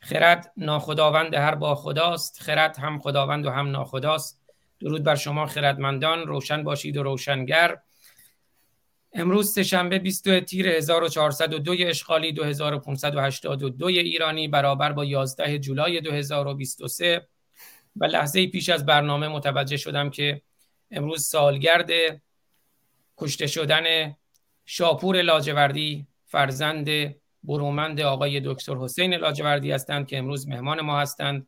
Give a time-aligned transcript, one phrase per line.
[0.00, 4.40] خرد ناخداوند هر با خداست خرد هم خداوند و هم ناخداست.
[4.80, 7.78] درود بر شما خردمندان روشن باشید و روشنگر.
[9.12, 17.28] امروز سهشنبه 22 تیر 1402 اشغالی 2582 ایرانی برابر با 11 جولای 2023
[17.96, 20.42] و لحظه پیش از برنامه متوجه شدم که
[20.90, 21.90] امروز سالگرد
[23.18, 24.16] کشته شدن
[24.64, 31.46] شاپور لاجوردی فرزند برومند آقای دکتر حسین لاجوردی هستند که امروز مهمان ما هستند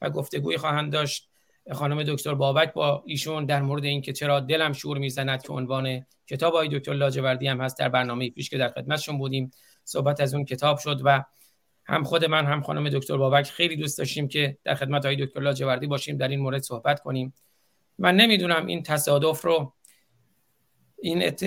[0.00, 1.30] و گفتگوی خواهند داشت.
[1.72, 6.54] خانم دکتر بابک با ایشون در مورد اینکه چرا دلم شور می‌زند که عنوان کتاب
[6.54, 9.50] آقای دکتر لاجوردی هم هست در برنامه پیش که در خدمتشون بودیم
[9.84, 11.24] صحبت از اون کتاب شد و
[11.84, 15.40] هم خود من هم خانم دکتر بابک خیلی دوست داشتیم که در خدمت آقای دکتر
[15.40, 17.34] لاجوردی باشیم در این مورد صحبت کنیم.
[17.98, 19.72] من نمی‌دونم این تصادف رو
[21.02, 21.44] این ات...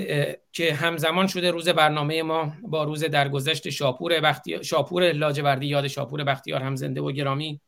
[0.52, 4.64] که همزمان شده روز برنامه ما با روز درگذشت شاپور بختی...
[4.64, 7.62] شاپور لاجوردی یاد شاپور بختیار هم زنده و گرامی.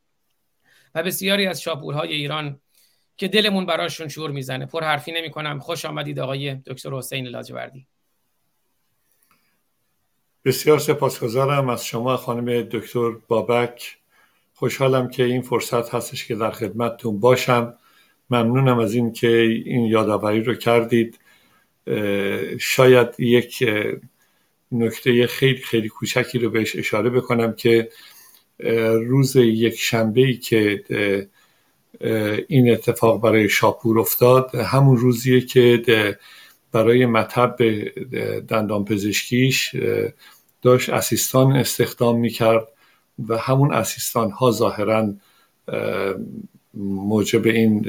[0.96, 2.60] و بسیاری از شاپورهای ایران
[3.18, 4.66] که دلمون براشون شور می‌زنه.
[4.66, 7.88] پر حرفی نمی کنم خوش آمدید آقای دکتر حسین لاجوردی.
[10.46, 13.98] بسیار سپاسگزارم از شما خانم دکتر بابک.
[14.54, 17.78] خوشحالم که این فرصت هستش که در خدمتتون باشم.
[18.30, 19.28] ممنونم از این که
[19.66, 21.20] این یادآوری رو کردید.
[22.60, 23.64] شاید یک
[24.72, 27.90] نکته خیلی خیلی کوچکی رو بهش اشاره بکنم که
[28.94, 30.84] روز یک شنبه ای که
[32.48, 36.18] این اتفاق برای شاپور افتاد همون روزیه که
[36.72, 37.56] برای مطب
[38.48, 39.76] دندان پزشکیش
[40.62, 42.68] داشت اسیستان استخدام می‌کرد
[43.28, 45.14] و همون اسیستان ها ظاهرا
[46.74, 47.86] موجب این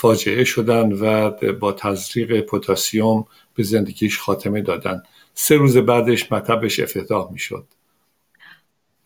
[0.00, 5.02] فاجعه شدن و با تزریق پوتاسیوم به زندگیش خاتمه دادن.
[5.34, 7.66] سه روز بعدش مطبش افتتاح می‌شد.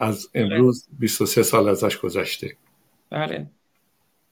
[0.00, 2.56] از امروز 23 سال ازش گذشته.
[3.10, 3.46] بله.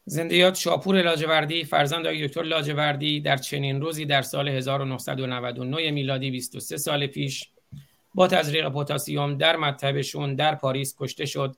[0.04, 6.76] زندیات شاپور لاجوردی فرزند آقای دکتر لاجوردی در چنین روزی در سال 1999 میلادی 23
[6.76, 7.48] سال پیش
[8.14, 11.56] با تزریق پتاسیم در مطبشون در پاریس کشته شد.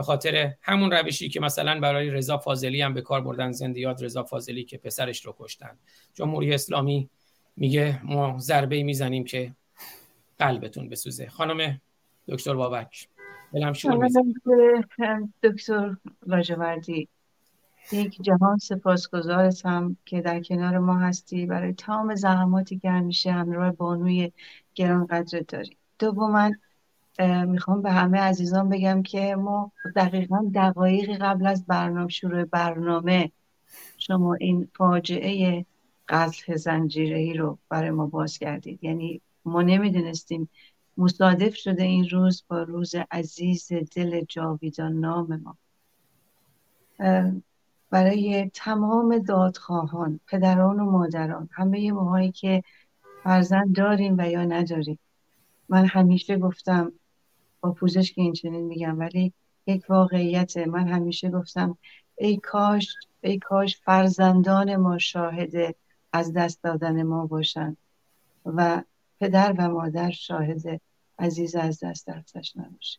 [0.00, 4.22] به خاطر همون روشی که مثلا برای رضا فاضلی هم به کار بردن زندیات رضا
[4.22, 5.78] فاضلی که پسرش رو کشتن.
[6.14, 7.08] جمهوری اسلامی
[7.56, 9.52] میگه ما ضربه می‌زنیم که
[10.38, 11.28] قلبتون بسوزه.
[11.28, 11.80] خانم
[12.28, 13.08] دکتر بابک
[13.52, 14.08] دلم شور
[15.42, 15.96] دکتر
[16.26, 17.08] لاجوردی
[17.92, 21.46] یک جهان سپاسگزارتم که در کنار ما هستی.
[21.46, 24.32] برای تمام زحماتی که همیشه همراه بانوی
[24.74, 25.76] گران قدرت داری.
[25.98, 26.50] دوما
[27.26, 33.32] می‌خوام به همه عزیزان بگم که ما دقیقا دقایقی قبل از برنامه شروع برنامه
[33.96, 35.66] شما این فاجعه
[36.08, 38.84] قتل زنجیره ای رو برای ما باز کردید.
[38.84, 40.48] یعنی ما نمی‌دونستیم
[40.96, 45.56] مصادف شده این روز با روز عزیز دل جاویدان نام ما.
[47.90, 52.62] برای تمام دادخواهان پدران و مادران همه ماهایی که
[53.24, 54.98] فرزند داریم و یا نداریم
[55.68, 56.92] من همیشه گفتم
[57.60, 59.32] با پوزش که این چنین میگم ولی
[59.66, 60.56] یک واقعیت.
[60.56, 61.78] من همیشه گفتم
[62.18, 65.76] ای کاش ای کاش فرزندان ما شاهد
[66.12, 67.76] از دست دادن ما باشند
[68.46, 68.82] و
[69.20, 70.80] پدر و مادر شاهد
[71.18, 72.98] عزیز از دست رفتش نباشه.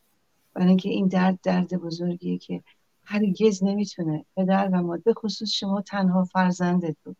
[0.54, 2.62] برای اینکه این درد درد بزرگیه که
[3.04, 7.16] هرگز نمی‌تونه پدر و مادر به خصوص شما تنها فرزندت بود.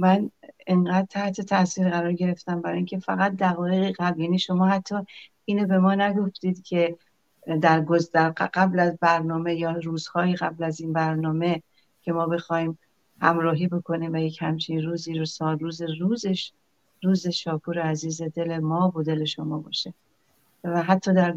[0.00, 0.30] من
[0.66, 4.94] انقدر تحت تاثیر قرار گرفتم برای اینکه فقط دقایق قبل یعنی شما حتی
[5.44, 6.96] اینو به ما نگفتید که
[7.60, 11.62] در, در قبل از برنامه یا روزهای قبل از این برنامه
[12.02, 12.78] که ما بخوایم
[13.20, 16.52] همراهی بکنیم و یک همچین روزی رو سال روز روزش
[17.02, 19.94] روز شاپور عزیز دل ما و دل شما باشه.
[20.64, 21.30] و حتی در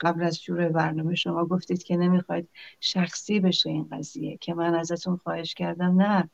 [0.00, 2.48] قبل از شروع برنامه شما گفتید که نمی‌خواید
[2.80, 6.30] شخصی بشه این قضیه که من ازتون خواهش کردم نه.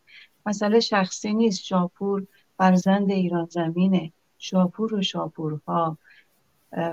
[0.47, 1.65] مسئله شخصی نیست.
[1.65, 2.27] شاپور
[2.59, 4.13] فرزند ایران زمینه.
[4.39, 5.99] شاپور و شاپورها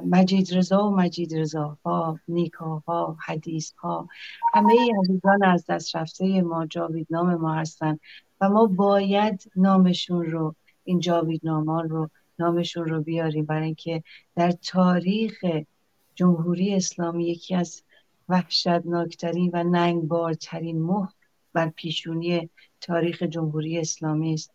[0.06, 4.08] مجید رضا و مجید رضا ها نیکاها حدیث ها
[4.54, 8.00] همه عزیزان از دست رفته ما جاویدنام ما هستن
[8.42, 12.10] و ما باید نامشون رو این جاویدنامان رو
[12.40, 14.04] نامشون رو بیاریم برای اینکه
[14.36, 15.46] در تاریخ
[16.16, 17.84] جمهوری اسلامی یکی از
[18.30, 21.14] وحشتناکترین و ننگبارترین مهر
[21.54, 22.50] بر پیشونی
[22.84, 24.52] تاریخ جمهوری اسلامی است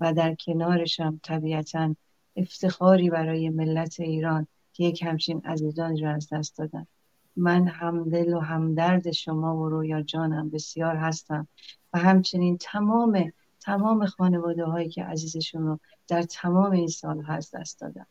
[0.00, 1.94] و در کنارش هم طبیعتا
[2.36, 6.86] افتخاری برای ملت ایران که یک همچین عزیزان را از دست دادن.
[7.36, 11.48] من همدل و همدرد شما و رویا جانم بسیار هستم
[11.92, 17.80] و همچنین تمام تمام خانواده هایی که عزیزشون رو در تمام این سال از دست
[17.80, 18.06] دادن.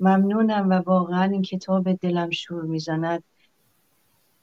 [0.00, 3.22] ممنونم و واقعا این کتاب دلم شور می‌زند.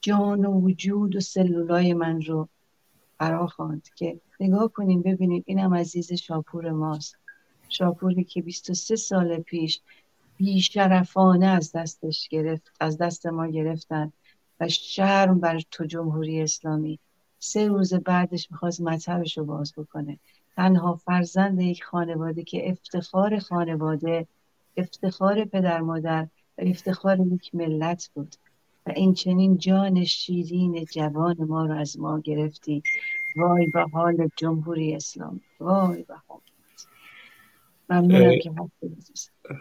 [0.01, 2.49] جان و وجود و سلولای من رو
[3.17, 7.17] فرا خواند که نگاه کنیم ببینیم اینم عزیز شاپور ماست.
[7.69, 9.81] شاپوری که 23 سال پیش
[10.37, 14.13] بیشرفانه از دستش گرفت از دست ما گرفتن
[14.59, 16.99] و شرم بر تو جمهوری اسلامی.
[17.39, 20.19] سه روز بعدش می‌خواست مطبش رو باز بکنه.
[20.55, 24.27] تنها فرزند یک خانواده که افتخار خانواده
[24.77, 26.27] افتخار پدر مادر
[26.57, 28.35] و افتخار یک ملت بود.
[28.87, 32.83] و این چنین جان شیرین جوان ما رو از ما گرفتی
[33.35, 35.41] وای به حال جمهوری اسلام.
[35.59, 36.39] وای به حال.
[37.89, 38.51] ممنونم که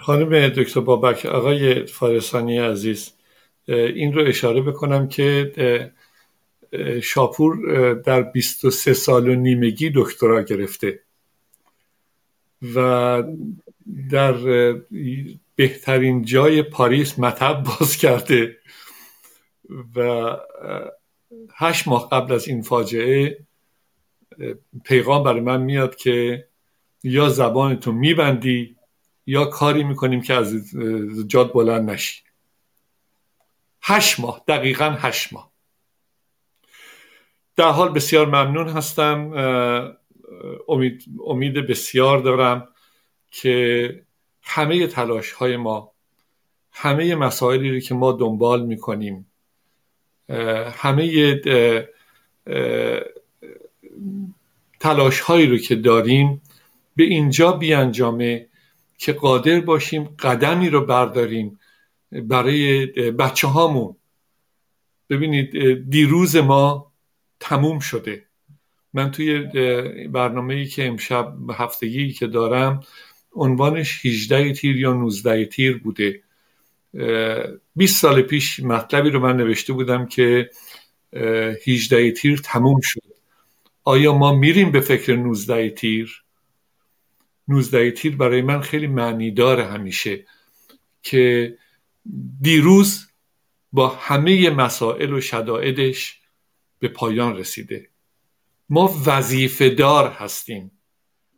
[0.01, 3.13] خانم دکتر بابک آقای فارسانی عزیز
[3.69, 5.53] این رو اشاره بکنم که
[7.03, 11.01] شاپور در 23 سال و نیمگی دکترا گرفته
[12.75, 13.23] و
[14.11, 14.35] در
[15.57, 18.57] بهترین جای پاریس مطب باز کرده.
[19.97, 20.31] و
[21.55, 23.47] هشت ماه قبل از این فاجعه
[24.85, 26.49] پیغام برای من میاد که
[27.03, 28.77] یا زبانتو میبندی
[29.27, 30.55] یا کاری می‌کنیم که از
[31.29, 32.23] جاد بلند نشی.
[33.83, 35.53] هشت ماه دقیقا هشت ماه.
[37.57, 39.33] در حال بسیار ممنون هستم.
[40.69, 42.69] امید, امید بسیار دارم
[43.31, 44.07] که
[44.43, 45.93] همه تلاش های ما
[46.73, 49.33] همه مسائلی رو که ما دنبال می‌کنیم
[50.75, 51.35] همه
[54.81, 56.43] تلاش هایی رو که داریم
[56.97, 58.47] به اینجا بیانجامه
[58.99, 61.61] که قادر باشیم قدمی رو برداریم
[62.13, 63.97] برای بچه هامون
[65.11, 65.51] ببینید
[65.91, 66.93] دیروز ما
[67.41, 68.23] تموم شده.
[68.93, 69.39] من توی
[70.09, 72.81] برنامه ای که امشب هفتگی که دارم
[73.33, 76.23] عنوانش 18 تیر یا 19 تیر بوده.
[77.77, 80.51] 20 سال پیش مطلبی رو من نوشته بودم که
[81.67, 83.03] 18 تیر تموم شد.
[83.85, 86.25] آیا ما میریم به فکر 19 تیر؟
[87.49, 90.27] 19 تیر برای من خیلی معنی داره همیشه
[91.03, 91.57] که
[92.41, 93.07] دیروز
[93.73, 96.21] با همه مسائل و شدائدش
[96.79, 97.89] به پایان رسیده.
[98.69, 100.71] ما وظیفه دار هستیم.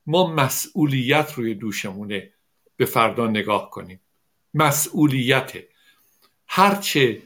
[0.06, 2.32] ما مسئولیت روی دوشمونه.
[2.76, 4.00] به فردا نگاه کنیم.
[4.58, 5.52] مسئولیت
[6.48, 7.22] هرچه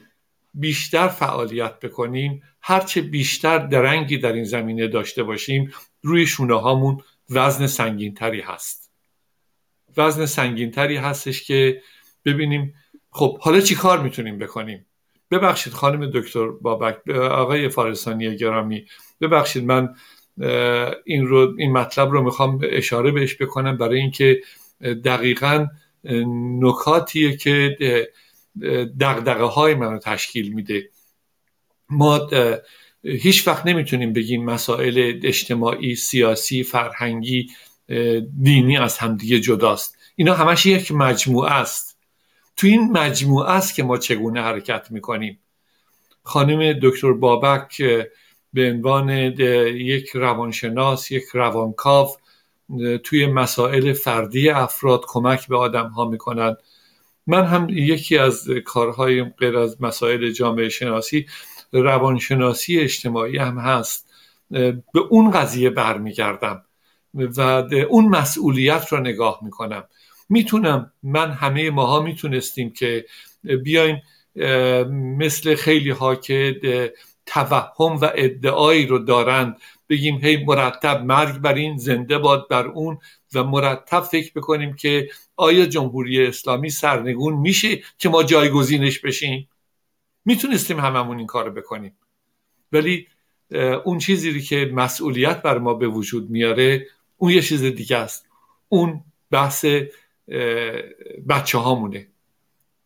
[0.53, 7.67] بیشتر فعالیت بکنیم هرچه بیشتر درنگی در این زمینه داشته باشیم روی شونه هامون وزن
[7.67, 8.91] سنگینتری هست.
[9.97, 11.81] وزن سنگینتری هستش که
[12.25, 12.73] ببینیم
[13.11, 14.85] خب حالا چی کار می‌تونیم بکنیم؟
[15.31, 18.85] ببخشید خانم دکتر بابک آقای فارسانی گرامی
[19.21, 19.95] ببخشید من
[21.05, 24.41] این رو این مطلب رو می‌خوام اشاره بهش بکنم برای اینکه
[24.81, 25.67] دقیقا
[26.59, 27.77] نکاتیه که
[28.99, 30.89] دقدقه های منو تشکیل میده.
[31.89, 32.29] ما
[33.03, 37.49] هیچ وقت نمی‌تونیم بگیم مسائل اجتماعی سیاسی فرهنگی
[38.41, 39.97] دینی از همدیگه جداست.
[40.15, 41.97] اینا همش یک مجموعه است.
[42.55, 45.39] تو این مجموعه است که ما چگونه حرکت می‌کنیم.
[46.23, 47.81] خانم دکتر بابک
[48.53, 52.15] به عنوان یک روانشناس یک روانکاو
[53.03, 56.55] توی مسائل فردی افراد کمک به آدم ها می‌کنن.
[57.27, 61.25] من هم یکی از کارهای غیر از مسائل جامعه شناسی
[61.71, 64.09] روانشناسی اجتماعی هم هست.
[64.49, 66.63] به اون قضیه برمیگردم
[67.13, 67.41] و
[67.89, 69.83] اون مسئولیت رو نگاه می‌کنم.
[70.29, 73.05] می‌تونم من همه ماها می‌تونستیم که
[73.63, 74.01] بیایم
[75.17, 76.59] مثل خیلی ها که
[77.25, 79.57] توهم و ادعایی رو دارند
[79.89, 82.97] بگیم هی مرتب مرگ بر این زنده باد بر اون.
[83.33, 89.49] و مرتب فکر بکنیم که آیا جمهوری اسلامی سرنگون میشه که ما جایگزینش بشیم؟
[90.25, 91.97] می‌تونستیم هممون این کار بکنیم.
[92.71, 93.07] ولی
[93.83, 96.87] اون چیزی که مسئولیت بر ما به وجود میاره
[97.17, 98.29] اون یه چیز دیگه است.
[98.69, 99.65] اون بحث
[101.29, 102.07] بچه هامونه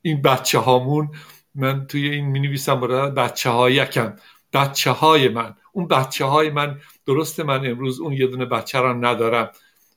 [0.01, 1.11] این بچه هامون
[1.55, 2.79] من توی این می نویسم
[3.11, 4.15] بچه هایکم
[4.53, 5.55] بچه های من.
[5.77, 9.51] اون بچه های من درسته من امروز اون یه دونه بچه را ندارم.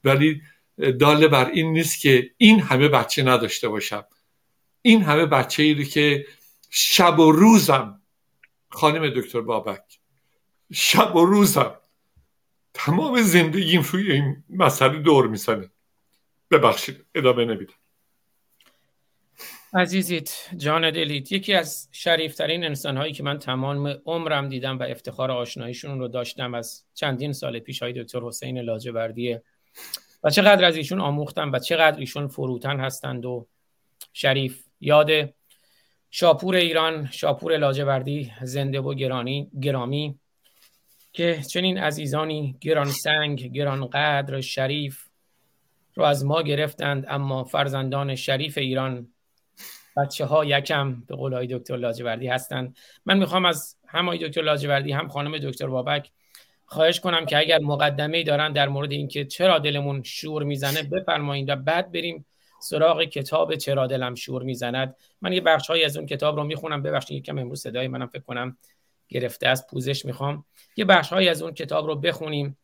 [0.04, 0.42] ولی
[1.00, 4.04] داله بر این نیست که این همه بچه نداشته باشم.
[4.82, 6.26] این همه بچه ای که
[6.70, 8.00] شب و روزم
[8.68, 9.98] خانم دکتر بابک
[10.72, 11.74] شب و روزم
[12.74, 15.70] تمام زندگیم روی این مسئله دور می‌زنه.
[16.50, 17.74] ببخشید ادامه نمیدم.
[19.74, 25.30] عزیزیت جان دلیت یکی از شریفترین انسان هایی که من تمام عمرم دیدم و افتخار
[25.30, 29.42] آشناییشون رو داشتم از چندین سال پیش های دکتر حسین لاجوردیه
[30.24, 33.46] و چقدر از ایشون آموختم و چقدر ایشون فروتن هستند و
[34.12, 34.64] شریف.
[34.80, 35.10] یاد
[36.10, 40.18] شاپور ایران شاپور لاجوردی زنده و گرانی گرامی
[41.12, 45.04] که چنین عزیزانی گران سنگ گران قدر شریف
[45.94, 49.08] رو از ما گرفتند اما فرزندان شریف ایران
[50.00, 52.76] بچه ها یکم به قول های دکتر لاجوردی هستند
[53.06, 56.10] من می‌خوام از هم دکتر لاجوردی هم خانم دکتر بابک
[56.66, 61.56] خواهش کنم که اگر مقدمه دارن در مورد اینکه چرا دلمون شور می‌زنه بفرمایید و
[61.56, 62.26] بعد بریم
[62.60, 64.96] سراغ کتاب چرا دلم شور می‌زند.
[65.22, 66.82] من یه بخش از اون کتاب رو می‌خونم.
[66.82, 68.56] ببخشید یکم امروز صدای منم فکر کنم
[69.08, 70.44] گرفته از پوزش می‌خوام.
[70.76, 72.56] یه بخش از اون کتاب رو بخونیم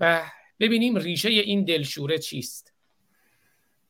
[0.00, 0.22] و
[0.60, 2.72] ببینیم ریشه این دلشوره چیست.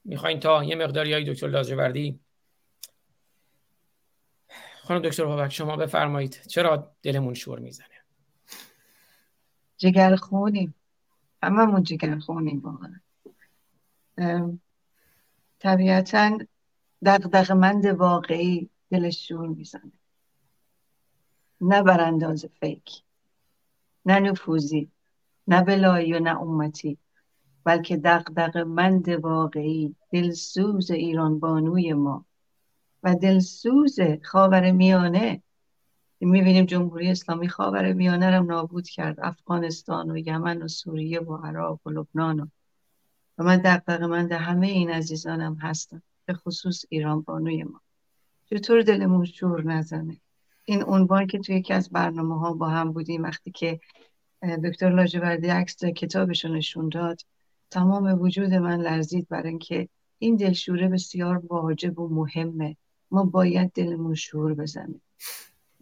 [0.04, 2.20] می‌خواین تا یه مقداری های دکتر لاجوردی
[4.86, 7.86] خانم دکتر بابک شما بفرمایید چرا دلمون شور می‌زنه؟
[9.76, 10.74] جگر خونیم.
[11.42, 13.00] هممون جگر خونیم واقعا.
[15.58, 16.38] طبیعتا
[17.04, 19.92] دقدقمند واقعی دلش شور می‌زنه.
[21.60, 22.90] نه برانداز فیک
[24.04, 24.90] نه نفوذی
[25.48, 26.98] نه بلایی و نه امتی
[27.64, 32.24] بلکه دقدقمند واقعی دلسوز ایران بانوی ما.
[33.02, 35.42] و دلسوز خاور میانه.
[36.20, 39.20] می‌بینیم جمهوری اسلامی خاور میانه رو نابود کرد.
[39.20, 42.46] افغانستان و یمن و سوریه و عراق و لبنان و,
[43.38, 46.02] و من دقدقه من همه این عزیزانم هستم.
[46.26, 47.80] به خصوص ایران بانوی ما.
[48.50, 50.20] چطور دلمون شور نزنه؟
[50.64, 53.80] این عنوان که توی یکی از برنامه ها با هم بودیم وقتی که
[54.64, 57.20] دکتر لاجوردی عکس کتابشون نشون داد
[57.70, 59.88] تمام وجود من لرزید برای اینکه
[60.18, 62.76] این دلشوره بسیار واجب و مهمه.
[63.10, 65.00] ما باید دلمون شور بزنه.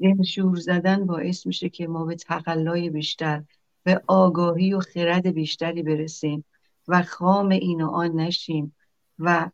[0.01, 3.45] دل شور زدن باعث میشه که ما به تقلای بیشتر
[3.83, 6.45] به آگاهی و خرد بیشتری برسیم
[6.89, 8.77] و خام این و آن نشیم
[9.19, 9.51] و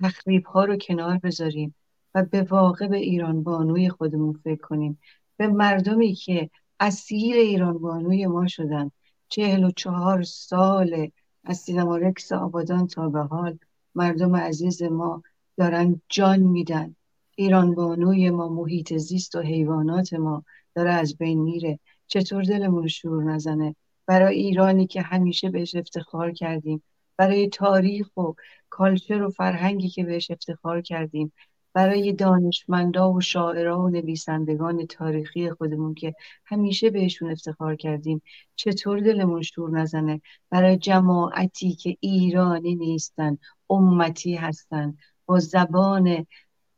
[0.00, 1.74] تخریب ها رو کنار بذاریم
[2.14, 4.98] و به واقع به ایران بانوی خودمون فکر کنیم.
[5.36, 6.50] به مردمی که
[6.80, 8.90] اسیر ایران بانوی ما شدن
[9.28, 11.10] چهل و چهار سال
[11.44, 13.58] از سینما رکس آبادان تا به حال
[13.94, 15.22] مردم عزیز ما
[15.56, 16.96] دارن جان میدن.
[17.40, 20.44] ایران بانوی ما محیط زیست و حیوانات ما
[20.74, 21.78] داره از بین میره.
[22.06, 26.82] چطور دلمون شور نزنه؟ برای ایرانی که همیشه بهش افتخار کردیم.
[27.16, 28.32] برای تاریخ و
[28.70, 31.32] کالچر و فرهنگی که بهش افتخار کردیم.
[31.72, 38.22] برای دانشمندا و شاعرها و نویسندگان تاریخی خودمون که همیشه بهشون افتخار کردیم.
[38.56, 40.20] چطور دلمون شور نزنه؟
[40.50, 43.38] برای جماعتی که ایرانی نیستن
[43.70, 44.96] امتی هستن.
[45.26, 46.26] با زبان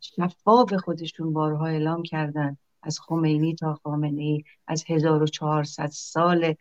[0.03, 2.57] شفاف خودشون بارها اعلام کردن.
[2.83, 6.55] از خمینی تا خامنه ای از 1400 سال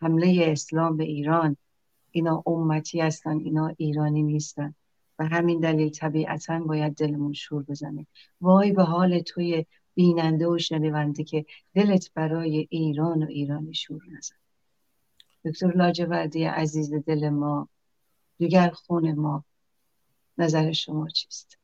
[0.00, 1.56] حمله اسلام به ایران.
[2.10, 4.74] اینا امتی هستن اینا ایرانی نیستن.
[5.18, 8.06] و همین دلیل طبیعتا باید دلمون شور بزنه.
[8.40, 14.36] وای به حال توی بیننده و شنونده که دلت برای ایران و ایرانی شور نزن.
[15.44, 17.68] دکتر لاجوردی عزیز دل ما
[18.38, 19.44] دیگر خون ما
[20.38, 21.57] نظر شما چیست؟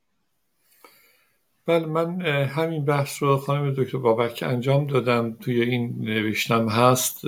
[1.67, 7.21] بله من همین بحث رو خانم دکتر بابک انجام دادم توی این نوشتم هست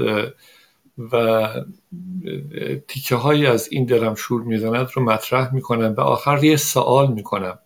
[1.11, 1.47] و
[2.87, 7.59] تیکه های از این دلم شور می‌زند رو مطرح می‌کنم و آخر یه سوال می‌کنم.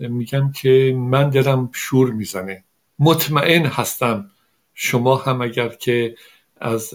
[0.00, 2.64] میگم که من دلم شور می‌زنه.
[2.98, 4.30] مطمئن هستم
[4.74, 6.14] شما هم اگر که
[6.60, 6.94] از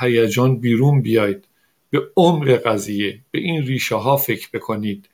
[0.00, 1.44] هیجان بیرون بیاید
[1.90, 5.08] به عمق قضیه به این ریشه ها فکر بکنید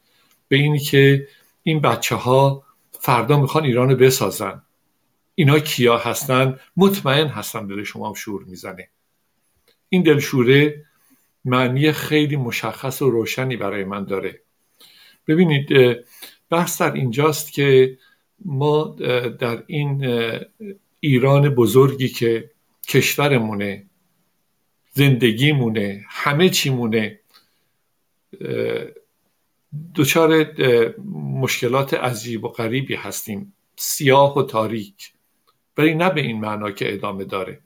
[0.48, 1.28] به اینی که
[1.62, 2.65] این بچه ها
[3.06, 4.62] فردا می‌خوان ایران بسازن.
[5.34, 8.88] اینا کیا هستن؟ مطمئن هستم دل شما هم شور می‌زنه.
[9.88, 10.84] این دلشوره
[11.44, 14.40] معنی خیلی مشخص و روشنی برای من داره.
[15.26, 15.68] ببینید
[16.50, 17.98] بحث در اینجاست که
[18.44, 18.96] ما
[19.38, 20.04] در این
[21.00, 22.50] ایران بزرگی که
[22.88, 23.84] کشورمونه
[24.92, 27.20] زندگیمونه همه چیمونه
[29.94, 30.54] دچار
[31.14, 33.54] مشکلات عجیب و غریبی هستیم.
[33.76, 35.12] سیاه و تاریک.
[35.76, 37.60] ولی نه به این معنا که ادامه داره.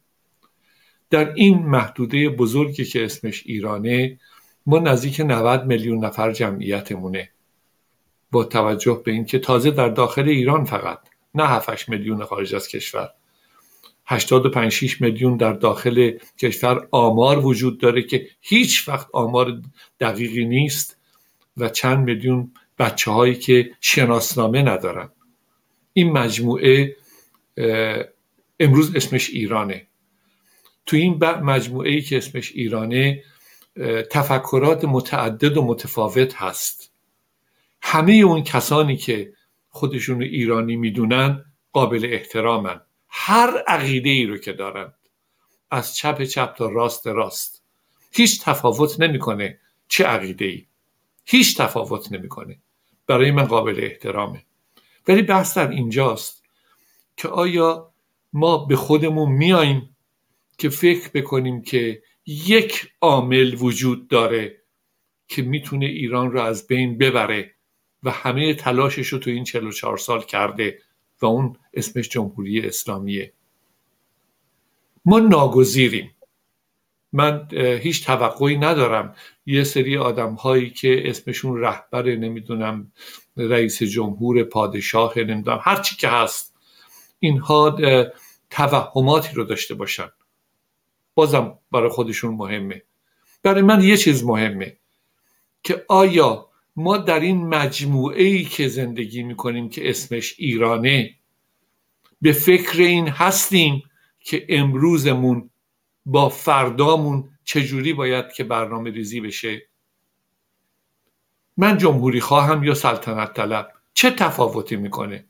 [1.11, 4.19] در این محدوده بزرگی که اسمش ایرانه
[4.67, 7.31] ما نزدیک 90 میلیون نفر جمعیتمونه.
[8.31, 10.99] با توجه به اینکه تازه در داخل ایران فقط
[11.35, 13.11] نه 7 میلیون خارج از کشور.
[14.07, 19.63] 85 6 میلیون در داخل کشور آمار وجود داره که هیچ وقت آمار
[20.01, 21.00] دقیقی نیست.
[21.61, 25.11] و چند میلیون بچه هایی که شناسنامه ندارن.
[25.93, 26.97] این مجموعه
[28.61, 29.87] امروز اسمش ایرانه.
[30.87, 33.25] تو این مجموعه ای که اسمش ایرانه
[34.11, 36.93] تفکرات متعدد و متفاوت هست.
[37.83, 39.33] همه اون کسانی که
[39.69, 42.81] خودشون ایرانی می‌دونن قابل احترامن.
[43.09, 44.95] هر عقیده ای رو که دارند
[45.71, 47.63] از چپ چپ تا راست راست.
[48.13, 50.67] هیچ تفاوت نمی‌کنه چه عقیده ای
[51.25, 52.59] هیچ تفاوت نمی‌کنه.
[53.07, 54.45] برای من قابل احترامه.
[55.09, 56.45] ولی بحث در اینجاست
[57.17, 57.93] که آیا
[58.33, 59.97] ما به خودمون میاییم
[60.59, 64.63] که فکر بکنیم که یک عامل وجود داره
[65.29, 67.55] که می‌تونه ایران رو از بین ببره
[68.03, 70.79] و همه تلاشش رو تو این 44 سال کرده
[71.23, 73.33] و اون اسمش جمهوری اسلامیه.
[75.05, 76.11] ما ناگزیریم.
[77.13, 79.15] من هیچ توقعی ندارم.
[79.47, 82.93] یه سری آدم هایی که اسمشون رهبر نمی‌دونم
[83.37, 86.55] رئیس جمهور پادشاه نمی‌دونم هر چی که هست
[87.19, 87.79] اینها
[88.51, 90.09] توهماتی رو داشته باشن.
[91.15, 92.83] بازم برای خودشون مهمه.
[93.43, 94.77] برای من یه چیز مهمه
[95.63, 101.15] که آیا ما در این مجموعه ای که زندگی می‌کنیم که اسمش ایرانه
[102.23, 103.83] به فکر این هستیم
[104.21, 105.50] که امروزمون
[106.11, 109.69] با فردامون چجوری باید که برنامه ریزی بشه؟
[111.57, 115.25] من جمهوری خواهم یا سلطنت طلب؟ چه تفاوتی می‌کنه؟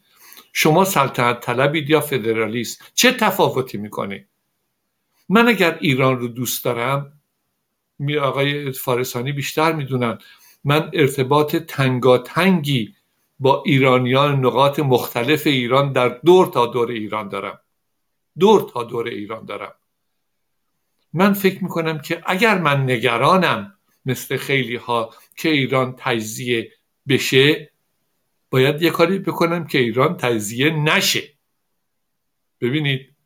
[0.52, 4.26] شما سلطنت طلبید یا فدرالیست؟ چه تفاوتی می‌کنه؟
[5.28, 7.20] من اگر ایران رو دوست دارم
[7.98, 10.18] می آقای فارسانی بیشتر می‌دونن
[10.64, 12.94] من ارتباط تنگاتنگی
[13.40, 17.60] با ایرانیان نقاط مختلف ایران در دور تا دور ایران دارم.
[18.38, 19.74] دور تا دور ایران دارم.
[21.12, 26.72] من فکر می‌کنم که اگر من نگرانم مثل خیلی ها که ایران تجزیه
[27.08, 27.70] بشه
[28.50, 31.22] باید یه کاری بکنم که ایران تجزیه نشه.
[32.60, 33.16] ببینید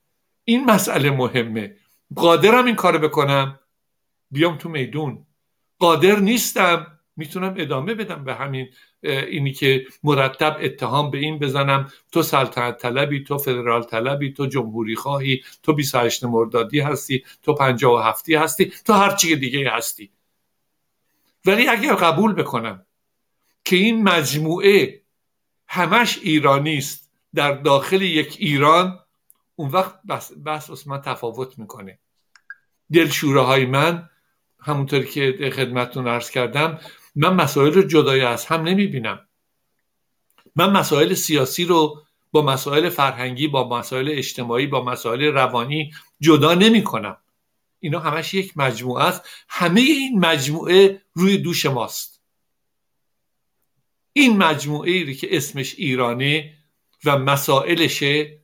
[0.44, 1.76] این مسئله مهمه.
[2.14, 3.60] قادرم این کارو بکنم؟
[4.30, 5.26] بیام تو میدون.
[5.78, 6.98] قادر نیستم.
[7.16, 8.68] می‌تونم ادامه بدم به همین
[9.04, 14.96] اینی که مرتب اتهام به این بزنم تو سلطنت طلبی تو فدرال طلبی تو جمهوری
[14.96, 20.10] خواهی تو 28 مردادی هستی تو 57 هستی تو هر چی دیگه هستی.
[21.44, 22.86] ولی اگر قبول بکنم
[23.64, 25.00] که این مجموعه
[25.68, 28.98] همش ایرانی است در داخل یک ایران
[29.56, 31.98] اون وقت بس, بس من تفاوت می‌کنه.
[32.92, 34.08] دلشوره های من
[34.60, 36.80] همونطوری که خدمتتون عرض کردم
[37.14, 39.28] من مسائل رو جدای از هم نمی بینم
[40.56, 46.84] من مسائل سیاسی رو با مسائل فرهنگی با مسائل اجتماعی با مسائل روانی جدا نمی
[46.84, 47.16] کنم
[47.84, 49.22] اینا همش یک مجموعه است.
[49.48, 52.22] همه این مجموعه روی دوش ماست.
[54.12, 56.54] این مجموعه ای که اسمش ایرانه
[57.04, 58.38] و مسائلشه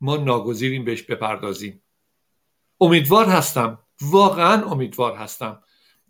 [0.00, 1.82] ما ناگزیریم بهش بپردازیم.
[2.80, 5.62] امیدوار هستم واقعا امیدوار هستم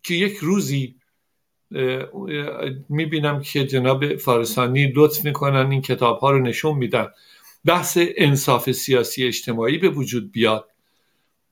[0.02, 1.00] که یک روزی
[2.88, 7.08] می‌بینم که جناب فارسانی لطف می‌کنن این کتاب ها رو نشون میدن.
[7.64, 10.68] بحث انصاف سیاسی اجتماعی به وجود بیاد.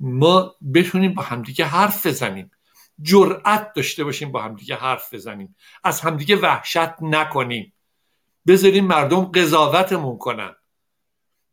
[0.00, 2.50] ما بتونیم با همدیگه حرف بزنیم.
[3.02, 5.56] جرأت داشته باشیم با همدیگه حرف بزنیم.
[5.84, 7.72] از همدیگه وحشت نکنیم.
[8.46, 10.54] بذاریم مردم قضاوتمون کنن.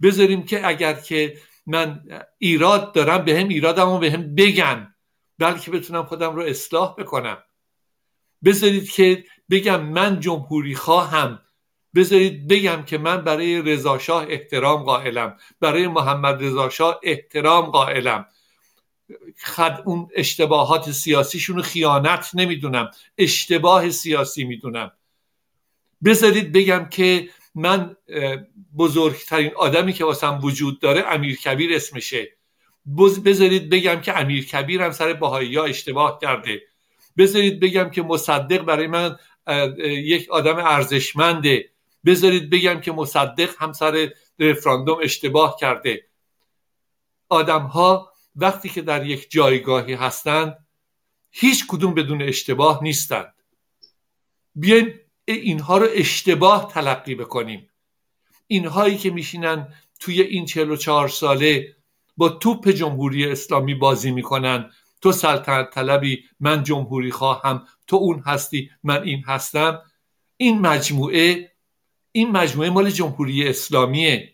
[0.01, 2.03] بذاریم که اگر که من
[2.37, 4.95] ایراد دارم به هم ایرادمو به هم بگن.
[5.39, 7.37] بلکه بتونم خودم رو اصلاح بکنم.
[8.43, 11.39] بذارید که بگم من جمهوری خواهم.
[11.95, 15.37] بذارید بگم که من برای رضاشاه احترام قائلم.
[15.59, 18.25] برای محمد رضاشاه احترام قائلم.
[19.43, 22.91] خد اون اشتباهات سیاسیشون رو خیانت نمی‌دونم.
[23.17, 24.91] اشتباه سیاسی می‌دونم.
[26.03, 27.95] بذارید بگم که من
[28.77, 32.37] بزرگترین آدمی که واسم وجود داره امیر کبیر اسمشه.
[33.25, 36.61] بذارید بگم که امیر کبیر سر باهایی ها اشتباه کرده.
[37.17, 39.15] بذارید بگم که مصدق برای من
[39.79, 41.69] یک آدم ارزشمنده
[42.05, 46.05] بذارید بگم که مصدق هم سر رفراندوم اشتباه کرده.
[47.29, 50.65] آدم ها وقتی که در یک جایگاهی هستند
[51.31, 53.33] هیچ کدوم بدون اشتباه نیستند.
[54.55, 57.69] بیایم اینها رو اشتباه تلقی بکنیم.
[58.47, 61.75] اینهایی که میشینن توی این 44 ساله
[62.17, 64.71] با توپ جمهوری اسلامی بازی می‌کنن.
[65.01, 69.81] تو سلطنت طلبی من جمهوری خواهم تو اون هستی من این هستم.
[70.37, 71.51] این مجموعه
[72.11, 74.33] این مجموعه مال جمهوری اسلامیه.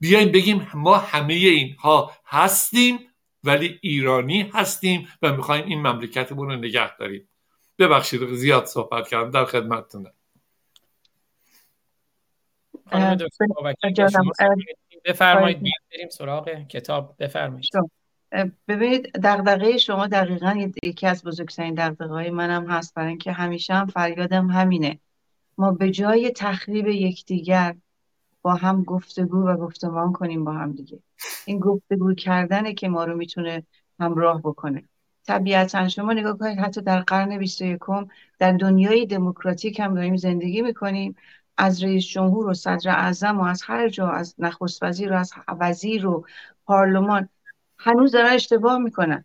[0.00, 2.98] بیایم بگیم ما همه اینها هستیم
[3.44, 7.28] ولی ایرانی هستیم و می‌خوایم این مملکتمون رو نگه داریم.
[7.78, 10.12] ببخشید زیاد صحبت کردم در خدمتتونم
[15.04, 15.62] بفرمایید
[15.92, 17.16] بریم سراغ کتاب.
[17.18, 17.70] بفرمایید.
[18.68, 22.94] ببینید دغدغه شما دقیقا یکی از بزرگترین دغدغه های منم هست.
[22.94, 24.98] برای اینکه همیشه هم فریادم همینه.
[25.58, 27.74] ما به جای تخریب یکدیگر
[28.42, 30.98] با هم گفتگو و گفتمان کنیم با هم دیگه.
[31.44, 33.62] این گفتگو کردنه که ما رو می‌تونه
[34.00, 34.84] همراه بکنه.
[35.26, 37.80] طبیعتا شما نگاه کنید حتی در قرن 21
[38.38, 41.16] در دنیای دموکراتیک هم داریم زندگی می‌کنیم.
[41.56, 45.32] از رئیس جمهور و صدر اعظم و از هر جا از نخست وزیر و از
[45.60, 46.26] وزیر و
[46.66, 47.28] پارلمان
[47.84, 49.24] هنوز دارن اشتباه می‌کنن.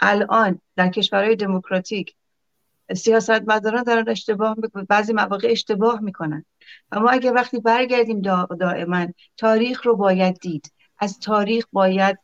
[0.00, 2.14] الان در کشورهای دموکراتیک
[2.96, 6.44] سیاستمداران دارن اشتباه می‌کنن بعضی مواقع اشتباه می‌کنن.
[6.92, 8.20] اما اگر وقتی برگردیم
[8.60, 10.72] دائما تاریخ رو باید دید.
[10.98, 12.18] از تاریخ باید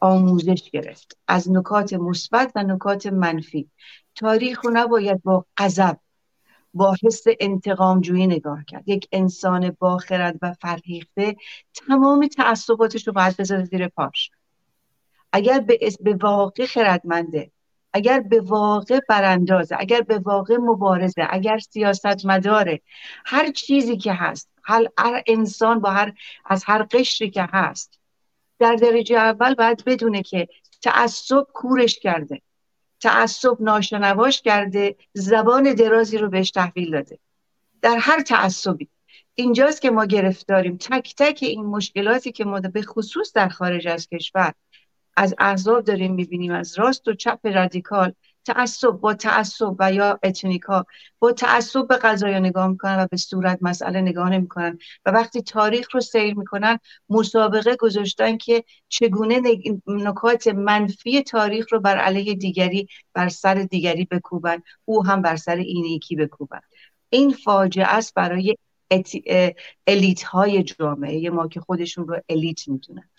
[0.00, 1.18] آموزش گرفت.
[1.28, 3.70] از نکات مثبت و نکات منفی.
[4.14, 5.96] تاریخ رو نباید با غضب
[6.74, 8.88] با حس انتقام جویی نگاه کرد.
[8.88, 11.36] یک انسان باخرد و فرهیخته
[11.74, 14.30] تمام تعصباتش رو باید بذاره زیر پاش
[15.32, 17.50] اگر به, به واقع خردمنده
[17.92, 22.80] اگر به واقع براندازه اگر به واقع مبارزه اگر سیاست مداره
[23.26, 26.12] هر چیزی که هست هر انسان با هر
[26.44, 27.98] از هر قشری که هست
[28.58, 30.48] در درجه اول باید بدونه که
[30.82, 32.42] تعصب کورش کرده
[33.00, 37.18] تعصب ناشنواش کرده زبان درازی رو بهش تحویل داده.
[37.82, 38.88] در هر تعصبی.
[39.34, 40.76] اینجاست که ما گرفتاریم.
[40.76, 44.54] تک تک این مشکلاتی که ما به خصوص در خارج از کشور
[45.18, 48.12] از احزاب داریم می‌بینیم از راست و چپ رادیکال
[48.44, 50.86] تعصب با تعصب و یا اتنیکا
[51.18, 54.78] با تعصب به قضایا نگاه می‌کنن و به صورت مسئله نگاه نمی‌کنن.
[55.06, 56.78] و وقتی تاریخ رو سیر می‌کنن
[57.08, 59.42] مسابقه گذاشتن که چگونه
[59.86, 64.62] نکات منفی تاریخ رو بر علیه دیگری بر سر دیگری بکوبن.
[64.84, 66.60] او هم بر سر این یکی بکوبن.
[67.10, 68.56] این فاجعه است برای
[69.86, 71.30] الیت های جامعه.
[71.30, 73.10] ما که خودشون رو الیت می‌دونن.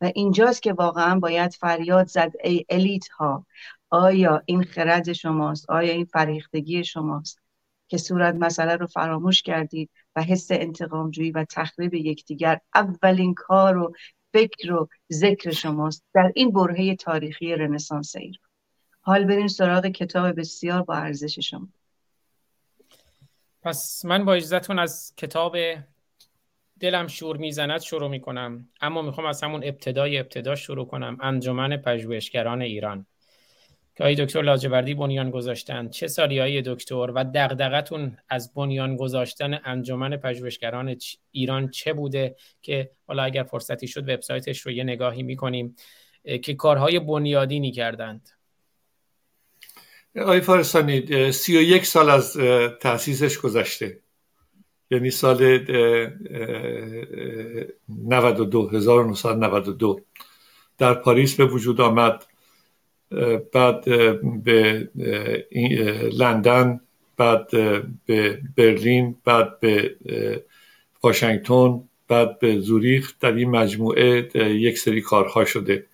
[0.00, 3.46] و اینجاست که واقعا باید فریاد زد ای الیت ها
[3.90, 7.40] آیا این خرد شماست؟ آیا این فریختگی شماست؟
[7.88, 13.94] که صورت مسئله رو فراموش کردید و حس انتقامجویی و تخریب یکدیگر اولین کار و
[14.32, 18.48] فکر و ذکر شماست در این برهه تاریخی رنسانس ایران.
[19.00, 21.68] حال بریم سراغ کتاب بسیار با ارزش شما.
[23.62, 25.56] پس من با اجازتون از کتاب
[26.80, 28.68] دلم شور می‌زند شروع می‌کنم.
[28.80, 31.18] اما می‌خوام از همون ابتدای ابتدا شروع کنم.
[31.20, 33.06] انجمن پژوهشگران ایران.
[33.96, 35.88] که آقای دکتر لاجوردی بنیان گذاشتن.
[35.88, 40.96] چه سالی های دکتر و دغدغتون از بنیان گذاشتن انجمن پژوهشگران
[41.30, 45.76] ایران چه بوده که حالا اگر فرصتی شد وبسایتش رو یه نگاهی می‌کنیم
[46.42, 48.28] که کارهای بنیادینی کردند
[50.16, 52.36] آقای فارستانی سی و یک سال از
[52.80, 54.00] تاسیسش گذشته.
[54.90, 55.58] یعنی سال
[57.88, 60.00] 92 1992
[60.78, 62.26] در پاریس به وجود آمد.
[63.52, 63.84] بعد
[64.44, 64.88] به
[66.12, 66.80] لندن
[67.16, 67.50] بعد
[68.06, 69.96] به برلین بعد به
[71.02, 73.12] واشنگتن بعد به زوریخ.
[73.20, 75.84] در این مجموعه یک سری کارها شده.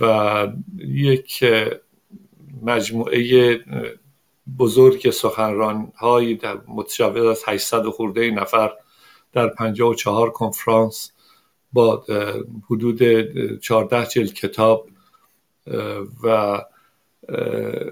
[0.00, 0.46] و
[0.78, 1.44] یک
[2.62, 3.60] مجموعه
[4.58, 8.72] بزرگ سخنران هایی در متجاوز از 800 خورده نفر
[9.32, 11.12] در 54 کنفرانس
[11.72, 12.04] با
[12.70, 13.02] حدود
[13.58, 14.88] 14 جلد کتاب
[16.24, 16.58] و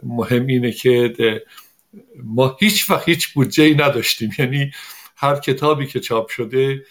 [0.03, 1.15] مهم اینه که
[2.25, 4.31] ما هیچ وقت هیچ بودجه ای نداشتیم.
[4.39, 4.71] یعنی
[5.17, 6.85] هر کتابی که چاپ شده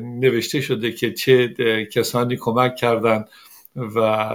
[0.00, 1.48] نوشته شده که چه
[1.92, 3.24] کسانی کمک کردن
[3.76, 4.28] و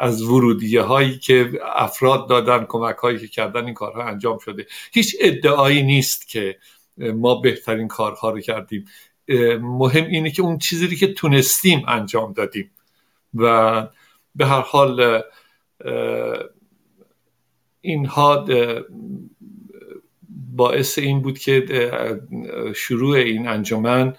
[0.00, 4.66] از ورودیه هایی که افراد دادن کمک هایی که کردن این کارها انجام شده.
[4.92, 6.58] هیچ ادعایی نیست که
[6.96, 8.84] ما بهترین کارها رو کردیم.
[9.60, 12.70] مهم اینه که اون چیزی که تونستیم انجام دادیم.
[13.34, 13.82] و
[14.34, 15.22] به هر حال
[17.80, 18.46] اینها
[20.56, 21.64] باعث این بود که
[22.76, 24.16] شروع این انجمن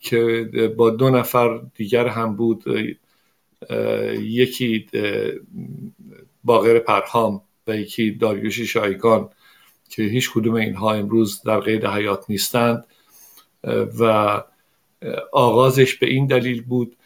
[0.00, 2.64] که با دو نفر دیگر هم بود
[4.20, 4.86] یکی
[6.44, 9.30] باغر پرهام و یکی داریوش شایگان
[9.88, 12.84] که هیچ کدوم اینها امروز در قید حیات نیستند.
[13.98, 14.42] و
[15.32, 16.96] آغازش به این دلیل بود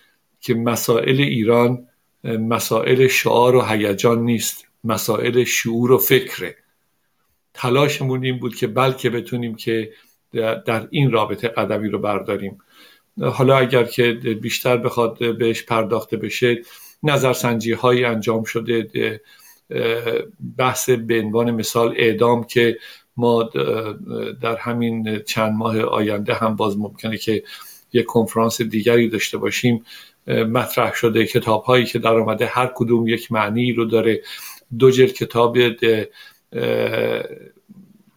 [0.41, 1.89] که مسائل ایران
[2.25, 6.57] مسائل شعار و هیجان نیست مسائل شعور و فکره.
[7.55, 9.93] تلاشمون این بود که بلکه بتونیم که
[10.33, 12.59] در این رابطه قدمی رو برداریم.
[13.21, 16.63] حالا اگر که بیشتر بخواد بهش پرداخته بشه
[17.03, 19.21] نظرسنجی هایی انجام شده
[20.59, 22.79] بحث به عنوان مثال اعدام که
[23.17, 23.43] ما
[24.43, 27.43] در همین چند ماه آینده هم باز ممکنه که
[27.93, 29.85] یک کنفرانس دیگری داشته باشیم.
[30.27, 34.23] مطرح شده کتاب هایی که در آمده هر کدوم یک معنی رو داره.
[34.79, 35.59] دو جلد کتاب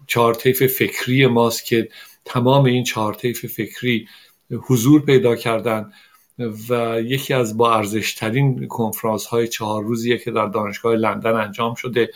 [0.08, 1.90] چهار فکری ماست که
[2.26, 4.08] تمام این چهار فکری
[4.52, 5.92] حضور پیدا کردن
[6.70, 12.10] و یکی از با ارزشترین کنفرانس های چهار روزیه که در دانشگاه لندن انجام شده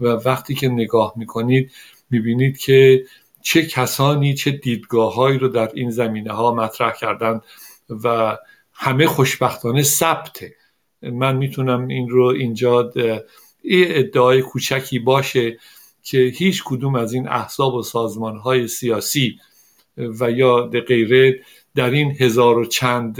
[0.00, 1.72] و وقتی که نگاه می‌کنید
[2.10, 3.04] می‌بینید که
[3.42, 7.40] چه کسانی چه دیدگاه رو در این زمینه ها مطرح کردن
[8.04, 8.38] و
[8.72, 10.54] همه خوشبختانه ثبته.
[11.02, 12.92] من می‌تونم این رو اینجا
[13.70, 15.58] ادعای کوچکی باشه
[16.02, 19.38] که هیچ کدوم از این احزاب و سازمان های سیاسی
[19.96, 21.40] و یا غیره
[21.74, 23.18] در این هزار و چند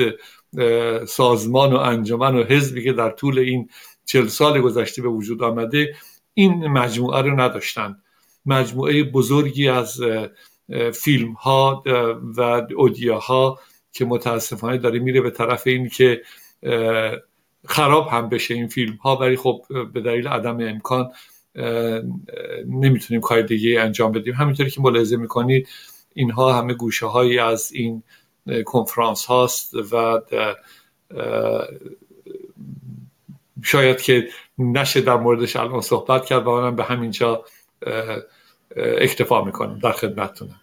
[1.08, 3.68] سازمان و انجمن و حزبی که در طول این
[4.04, 5.94] چل سال گذشته به وجود آمده
[6.34, 8.02] این مجموعه رو نداشتند.
[8.46, 10.00] مجموعه بزرگی از
[10.92, 11.82] فیلم ها
[12.36, 13.58] و اودیاها
[13.92, 16.22] که متاسفانه داره میره به طرف این که
[17.66, 21.10] خراب هم بشه این فیلم ها ولی خب به دلیل عدم امکان
[22.66, 24.34] نمی‌تونیم کار دیگه انجام بدیم.
[24.34, 25.68] همینطوری که ملاحظه می‌کنید
[26.14, 28.02] اینها همه گوشه هایی از این
[28.64, 30.20] کنفرانس هاست و
[33.62, 34.28] شاید که
[34.58, 37.44] نشه در موردش الان صحبت کرد و منم به همینجا
[38.76, 40.60] اکتفا می‌کنم در خدمتتونم.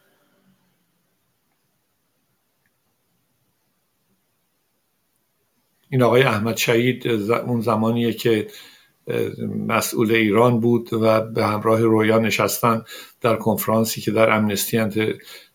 [5.89, 8.47] این آقای احمد شهید اون زمانیه که
[9.67, 12.83] مسئول ایران بود و به همراه رویا نشستن
[13.21, 14.77] در کنفرانسی که در امنستی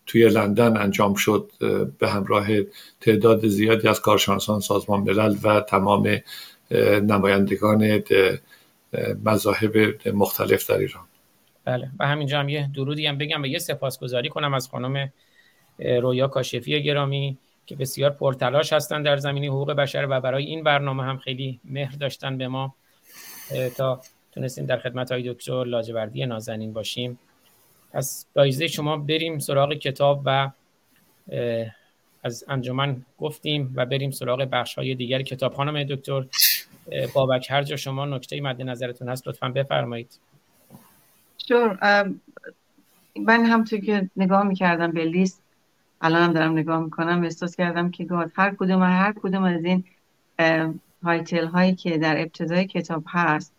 [0.07, 1.51] توی لندن انجام شد
[1.99, 2.47] به همراه
[3.01, 6.21] تعداد زیادی از کارشناسان سازمان ملل و تمام
[7.01, 8.03] نمایندگان
[9.25, 9.77] مذاهب
[10.13, 11.03] مختلف در ایران.
[11.65, 11.89] بله.
[11.99, 15.11] و همینجا هم یه درودی هم بگم و یه سپاسگزاری کنم از خانم
[15.79, 21.03] رویا کاشفی گرامی که بسیار پرتلاش هستن در زمینه حقوق بشر و برای این برنامه
[21.03, 22.75] هم خیلی مهر داشتن به ما
[23.77, 27.19] تا تونستیم در خدمت های دکتر لاجوردی نازنین باشیم.
[27.97, 30.49] از دایزه شما بریم سراغ کتاب و
[32.23, 35.21] از انجمن گفتیم و بریم سراغ بخش های دیگر.
[35.21, 36.25] کتاب خانم دکتر
[37.13, 40.19] بابک هر جا شما نکته مد نظرتون هست لطفا بفرمایید.
[41.47, 41.77] شور
[43.15, 45.43] من همطور که نگاه می‌کردم به لیست
[46.01, 49.83] هم دارم نگاه می‌کنم احساس کردم که گاد هر کدوم هر کدوم از این
[51.03, 53.53] تایتل هایی که در ابتدای کتاب هست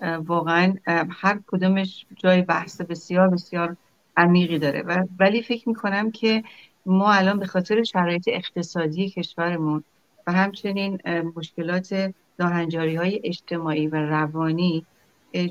[0.00, 0.74] واقعا
[1.10, 3.76] هر کدومش جای بحث بسیار بسیار
[4.16, 4.82] عمیقی داره.
[4.82, 6.42] و ولی فکر می‌کنم که
[6.86, 9.84] ما الان به خاطر شرایط اقتصادی کشورمون
[10.26, 10.98] و همچنین
[11.36, 14.86] مشکلات ناهنجاری های اجتماعی و روانی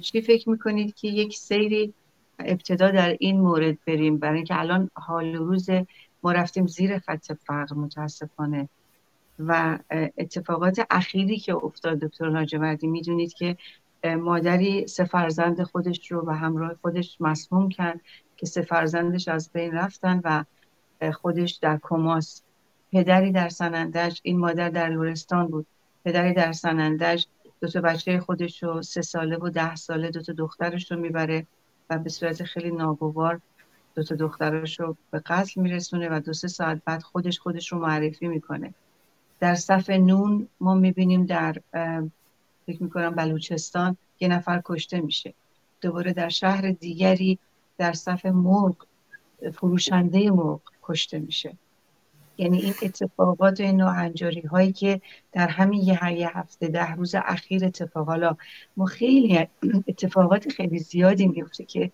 [0.02, 1.94] چی فکر می‌کنید که یک سیری
[2.40, 5.70] ابتدا در این مورد بریم؟ برای اینکه الان حال روز
[6.24, 8.70] ما رفتیم زیر خط فقر متاسفانه.
[9.40, 9.80] و
[10.18, 13.58] اتفاقات اخیری که افتاد دکتر لاجوردی می‌دونید که
[14.04, 18.02] مادری سه فرزند خودش رو و همراه خودش مسموم کرد
[18.38, 20.44] که سه فرزندش از بین رفتن و
[21.12, 22.42] خودش در کماس.
[22.92, 25.66] پدری در سنندج این مادر در لورستان بود.
[26.06, 27.26] پدری در سنندج
[27.62, 31.48] دو تا بچه خودش رو سه ساله و ده ساله دو تا دخترش رو می‌بره
[31.90, 33.42] و به صورت خیلی ناگوار
[33.96, 37.80] دو تا دخترش رو به قتل میرسونه و دو سه ساعت بعد خودش خودش رو
[37.80, 38.74] معرفی می‌کنه.
[39.40, 41.56] در صف نون ما می‌بینیم در
[42.68, 45.34] فکر می‌کنم بلوچستان یه نفر کشته میشه.
[45.82, 47.40] دوباره در شهر دیگری
[47.78, 48.76] در صف مرغ
[49.54, 51.54] فروشنده مرغ کشته میشه.
[52.38, 55.02] یعنی این اتفاقات و این ناهنجاری هایی که
[55.32, 58.08] در همین یه, یه هفته ده روز اخیر اتفاق.
[58.08, 58.36] حالا
[58.78, 59.48] ما خیلی
[59.88, 61.92] اتفاقات خیلی زیادی میفته که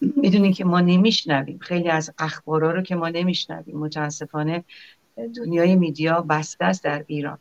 [0.00, 1.58] می‌دونیم که ما نمیشنویم.
[1.58, 3.78] خیلی از اخبارا رو که ما نمیشنویم.
[3.78, 4.64] متاسفانه
[5.36, 7.38] دنیای میدیا بسته است در ایران.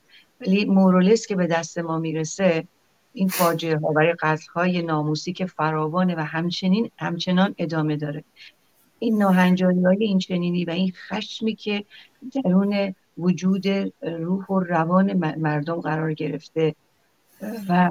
[0.67, 2.67] مورولس که به دست ما می‌رسه
[3.13, 8.23] این فاجعه ها برای قتل های ناموسی که فراوانه و همچنین همچنان ادامه داره.
[8.99, 11.85] این ناهنجاری های این چنینی و این خشمی که
[12.43, 13.67] درون وجود
[14.01, 16.75] روح و روان مردم قرار گرفته
[17.69, 17.89] و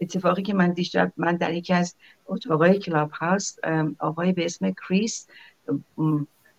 [0.00, 1.94] اتفاقی که من دیشب من در یکی از
[2.26, 3.56] اتاقای کلاب هاوس
[3.98, 5.26] آقای به اسم کریس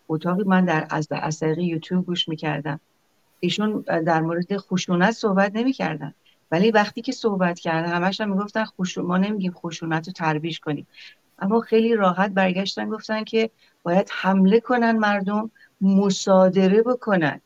[0.09, 2.79] اتاقی من در از از طریق یوتیوب گوش می‌کردم.
[3.41, 6.13] ایشون در مورد خشونت صحبت نمی‌کردن.
[6.51, 10.87] ولی وقتی که صحبت کردن همش هم می‌گفتن خشون ما نمیگیم خشونت رو تربیش کنیم.
[11.39, 13.49] اما خیلی راحت برگشتن گفتن که
[13.83, 15.51] باید حمله کنن مردم
[15.81, 17.41] مصادره بکنن.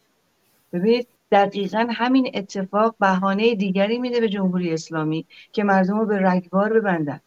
[0.73, 6.73] ببینید دقیقا همین اتفاق بهانه دیگری میده به جمهوری اسلامی که مردم رو به رگبار
[6.73, 7.19] ببندن.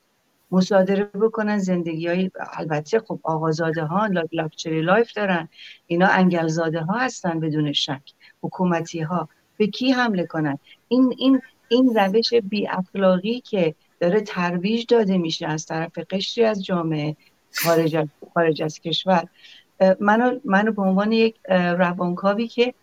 [0.50, 5.48] مصادره بکنن زندگی های البته خب آقازاده ها luxury life دارن.
[5.86, 8.02] اینا انگلزاده ها هستن بدون شک.
[8.42, 14.86] حکومتی ها به کی حمله کنن؟ این این این روش بی اخلاقی که داره ترویج
[14.88, 17.16] داده میشه از طرف قشری از جامعه
[17.52, 19.28] خارج از, خارج از کشور.
[20.00, 22.74] منو, منو به عنوان یک روانکاوی که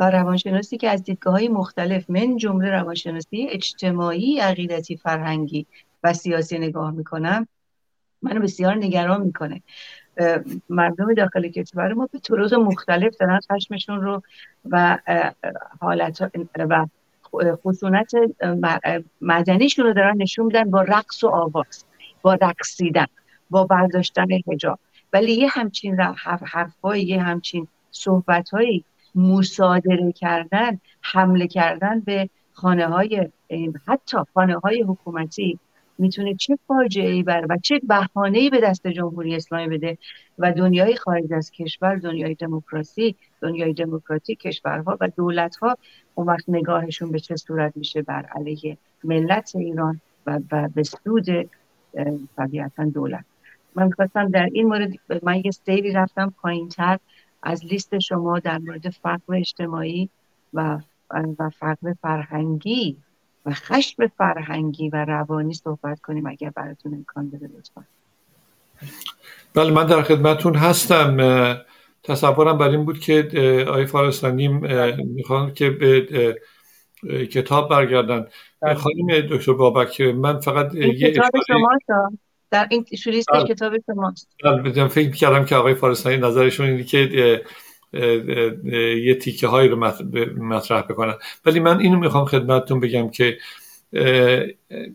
[0.00, 5.66] و روانشناسی که از دیدگاه های مختلف من جمله روانشناسی اجتماعی عقیدتی فرهنگی
[6.02, 7.48] و سیاسی نگاه می‌کنم
[8.22, 9.62] منو بسیار نگران می‌کنه.
[10.68, 14.22] مردم داخل کشور ما به طرق مختلف دارن خشمشون رو
[14.70, 14.98] و
[15.80, 16.86] حالت و
[17.64, 18.12] خصونت
[19.20, 21.84] مدنیشون رو دارن نشون میدن با رقص و آواز
[22.22, 23.06] با رقصیدن
[23.50, 24.78] با برداشتن حجاب.
[25.12, 28.50] ولی یه همچین حرفای یه همچین صحبت
[29.14, 33.28] مصادره کردن حمله کردن به خانه های
[33.86, 35.58] حتی خانه های حکومتی
[36.00, 39.98] می‌تونه چه فاجعه ای بر و چه بهانه ای به دست جمهوری اسلامی بده
[40.38, 45.76] و دنیای خارج از کشور دنیای دموکراسی دنیای دموکراتی کشورها و دولتها
[46.14, 50.38] اون وقت نگاهشون به چه صورت میشه بر علیه ملت ایران و,
[50.74, 51.26] به سود
[52.36, 53.24] طبیعتا دولت.
[53.74, 56.98] من خواستم در این مورد من یه سیری رفتم پایین تر
[57.42, 60.08] از لیست شما در مورد فقر اجتماعی
[60.54, 60.78] و
[61.38, 62.96] و فقر فرهنگی
[63.46, 67.84] و خشم فرهنگی و روانی صحبت کنیم اگر براتون امکان بده لطفا.
[69.54, 71.16] بله من در خدمتون هستم.
[72.02, 73.28] تصورم بر این بود که
[73.68, 76.36] آقای فارستانی می‌خوان که به
[77.30, 78.26] کتاب برگردن.
[78.62, 78.74] بله.
[78.74, 81.78] خانم دکتر بابک من فقط یه کتاب شما
[82.50, 83.44] در این شوریست بله.
[83.44, 84.28] کتاب شماست.
[84.44, 87.42] بله فکر کردم که آقای فارستانی نظرشون اینه که
[89.04, 89.76] یه تیکه هایی رو
[90.36, 91.14] مطرح بکنن.
[91.44, 93.38] ولی من اینو می‌خوام خدمتتون بگم که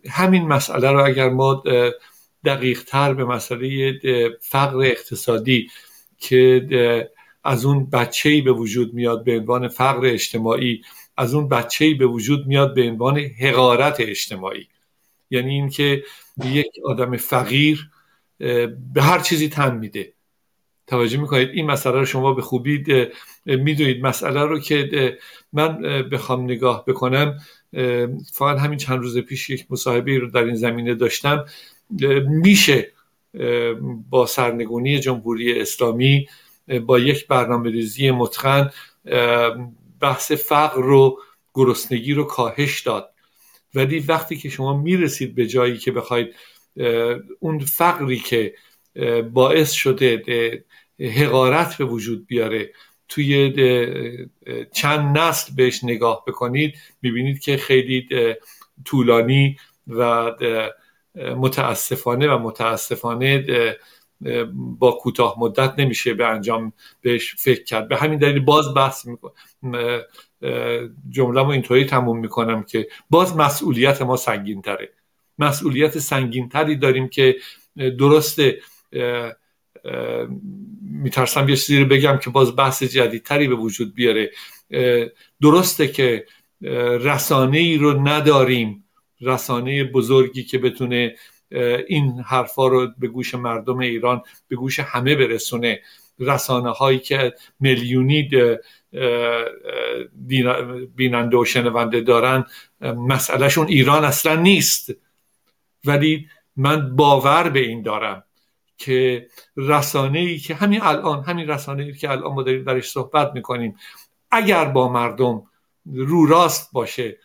[0.10, 1.64] همین مسئله رو اگر ما
[2.46, 3.94] دقیق تر به مسئله
[4.42, 5.70] فقر اقتصادی
[6.18, 7.10] که
[7.44, 10.82] از اون بچه به وجود میاد به عنوان فقر اجتماعی
[11.18, 14.68] از اون بچه به وجود میاد به عنوان حقارت اجتماعی.
[15.30, 16.04] یعنی اینکه
[16.46, 17.90] یک آدم فقیر
[18.94, 20.14] به هر چیزی تن میده.
[20.88, 21.50] توجه می‌کنید.
[21.50, 22.84] این مسئله رو شما به خوبی
[23.46, 24.06] می‌دونید.
[24.06, 25.18] مسئله رو که
[25.54, 27.40] من بخوام نگاه بکنم
[28.34, 31.46] فقط همین چند روز پیش یک مصاحبه رو در این زمینه داشتم.
[32.28, 32.92] میشه
[34.10, 36.28] با سرنگونی جمهوری اسلامی
[36.86, 38.70] با یک برنامه ریزی متقن
[40.02, 41.20] بحث فقر رو
[41.54, 43.10] گرسنگی رو کاهش داد.
[43.76, 46.36] ولی وقتی که شما می‌رسید به جایی که بخواید
[47.40, 48.54] اون فقری که
[49.34, 50.64] باعث شده
[51.00, 52.72] حقارت به وجود بیاره.
[53.10, 53.54] توی
[54.74, 58.08] چند نسل بهش نگاه بکنید می‌بینید که خیلی
[58.86, 60.32] طولانی و
[61.16, 63.46] متاسفانه و متاسفانه
[64.54, 67.88] با کوتاه مدت نمیشه به انجام بهش فکر کرد.
[67.88, 69.32] به همین دلیل باز بحث می‌کنم
[71.10, 74.90] جمله اینطوری تموم می‌کنم که باز مسئولیت ما سنگین تره
[75.40, 77.36] مسئولیت سنگین تری داریم که
[78.00, 78.40] درست
[80.82, 84.32] میترسم یه چیزی رو بگم که باز بحث جدیدتری به وجود بیاره.
[85.42, 86.26] درسته که
[87.02, 88.82] رسانه ای رو نداریم.
[89.22, 91.16] رسانه بزرگی که بتونه
[91.88, 95.82] این حرفا رو به گوش مردم ایران به گوش همه برسونه.
[96.20, 98.30] رسانه هایی که میلیونی
[100.96, 102.46] بیننده و شنونده دارن
[102.82, 104.94] مسئلهشون ایران اصلا نیست.
[105.86, 108.25] ولی من باور به این دارم.
[108.78, 113.32] که رسانه ای که همین الان همین رسانه ای که الان ما داریم درش صحبت
[113.34, 113.78] می‌کنیم
[114.32, 115.44] اگر با مردم
[115.86, 117.18] رو راست باشه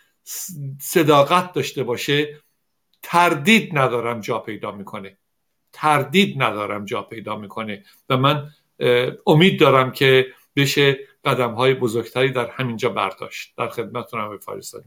[0.81, 2.37] صداقت داشته باشه
[3.03, 5.17] تردید ندارم جا پیدا می‌کنه.
[5.73, 7.85] تردید ندارم جا پیدا می‌کنه.
[8.09, 8.51] و من
[9.27, 10.27] امید دارم که
[10.57, 13.55] بشه قدم های بزرگتری در همینجا برداشت.
[13.59, 14.85] در خدمتتون به فارستانی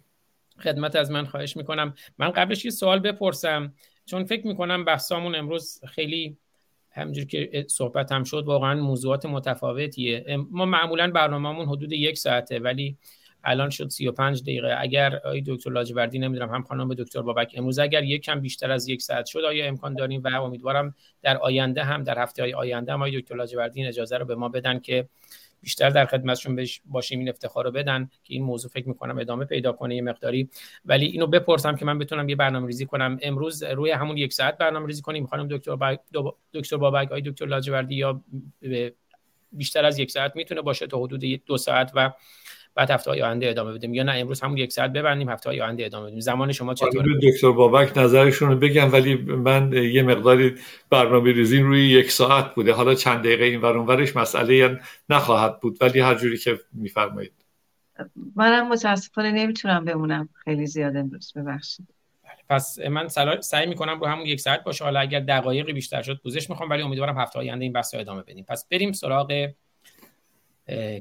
[0.59, 1.93] خدمت از من خواهش می‌کنم.
[2.17, 3.73] من قبلش یه سوال بپرسم.
[4.05, 6.37] چون فکر می‌کنم بحثامون امروز خیلی
[6.93, 10.37] همجور که صحبت هم شد واقعا موضوعات متفاوتیه.
[10.51, 12.97] ما معمولا برنامهمون حدود یک ساعته ولی
[13.43, 14.75] الان شد 35 دقیقه.
[14.79, 18.87] اگر آقای دکتر لاجوردی نمی‌دونم هم خانم دکتر بابک امروز اگر یک کم بیشتر از
[18.87, 22.93] یک ساعت شد آیا امکان داریم؟ و امیدوارم در آینده هم در هفته های آینده
[22.93, 25.09] هم آقای دکتر لاجوردی اجازه رو به ما بدن که
[25.63, 29.71] بیشتر در خدمتشون باشیم این افتخار رو بدن که این موضوع فکر می‌کنم ادامه پیدا
[29.71, 30.49] کنه یه مقداری.
[30.85, 33.19] ولی اینو بپرسم که من بتونم یه برنامه ریزی کنم.
[33.21, 35.25] امروز روی همون یک ساعت برنامه ریزی کنیم.
[35.25, 35.99] خانم دکتر بابک
[36.53, 38.21] دکتر بابک آقای دکتر لاجوردی یا
[39.51, 42.11] بیشتر از یک ساعت می‌تونه باشه تا حدود دو ساعت و
[42.75, 43.93] بعد هفته های آینده ادامه بدیم.
[43.93, 46.19] یا نه امروز همون یک ساعت ببندیم هفته های آینده ادامه بدیم.
[46.19, 50.55] زمان شما چطوره؟ دکتر بابک نظرشون رو بگم ولی من یه مقداری
[50.89, 52.73] برنامه ریزی روی یک ساعت بوده.
[52.73, 57.33] حالا چند دقیقه این ورش مسئله نخواهد بود ولی هر جوری که میفرمایید.
[58.35, 60.29] منم متاسفانه نمی‌تونم بمونم.
[60.43, 61.87] خیلی زیاد امروز ببخشید.
[62.49, 63.07] پس من
[63.39, 64.83] سعی می‌کنم رو همون یک ساعت باشه.
[64.83, 68.45] حالا اگر دقایقی بیشتر شد پوزش می‌خوام ولی امیدوارم هفته آینده این بحث ادامه بدیم.
[68.49, 69.49] پس بریم سراغ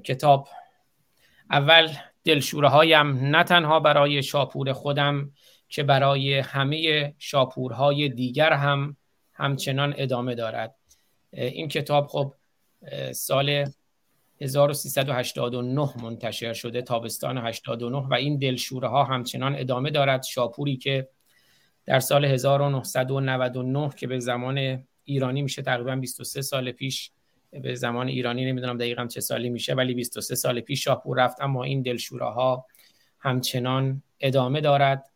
[0.04, 0.48] کتاب
[1.52, 1.88] اول
[2.24, 5.32] دلشوره هایم نه تنها برای شاپور خودم
[5.68, 8.96] که برای همه شاپورهای دیگر هم
[9.34, 10.74] همچنان ادامه دارد.
[11.32, 12.34] این کتاب خب
[13.12, 13.66] سال
[14.40, 20.22] 1389 منتشر شده تابستان 89 و این دلشوره ها همچنان ادامه دارد.
[20.22, 21.08] شاپوری که
[21.86, 27.12] در سال 1999 که به زمان ایرانی میشه تقریبا 23 سال پیش
[27.52, 31.40] به زمان ایرانی نمی‌دونم دقیقا چه سالی میشه ولی 23 سال پیش شاپور رفت.
[31.40, 32.66] اما این دلشوره ها
[33.18, 35.10] همچنان ادامه دارد.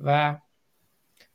[0.00, 0.38] و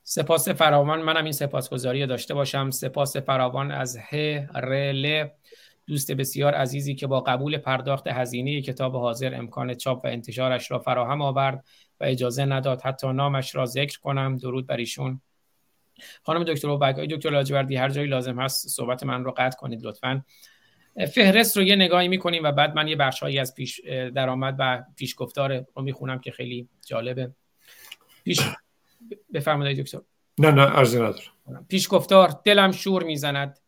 [0.04, 2.70] سپاس فراوان منم این سپاسگزاری داشته باشم.
[2.70, 5.30] سپاس فراوان از ه ر
[5.88, 10.80] دوست بسیار عزیزی که با قبول پرداخت هزینه کتاب حاضر امکان چاپ و انتشارش را
[10.80, 11.66] فراهم آورد
[12.00, 14.38] و اجازه نداد حتی نامش را ذکر کنم.
[14.38, 15.22] درود بر ایشون.
[16.24, 19.86] خانم دکتر و های دکتر لاجوردی هر جایی لازم هست صحبت من رو قطع کنید
[19.86, 20.26] لطفا.
[21.14, 23.82] فهرست رو یه نگاهی می‌کنیم و بعد من یه بخشهایی از پیش
[24.16, 27.32] درآمد و پیش گفتار رو می‌خونم که خیلی جالبه.
[28.24, 28.40] پیش
[29.34, 30.00] بفرمایید دکتر.
[30.40, 31.66] نه نه ارزی ندارم.
[31.70, 33.60] پیش گفتار دلم شور می‌زند.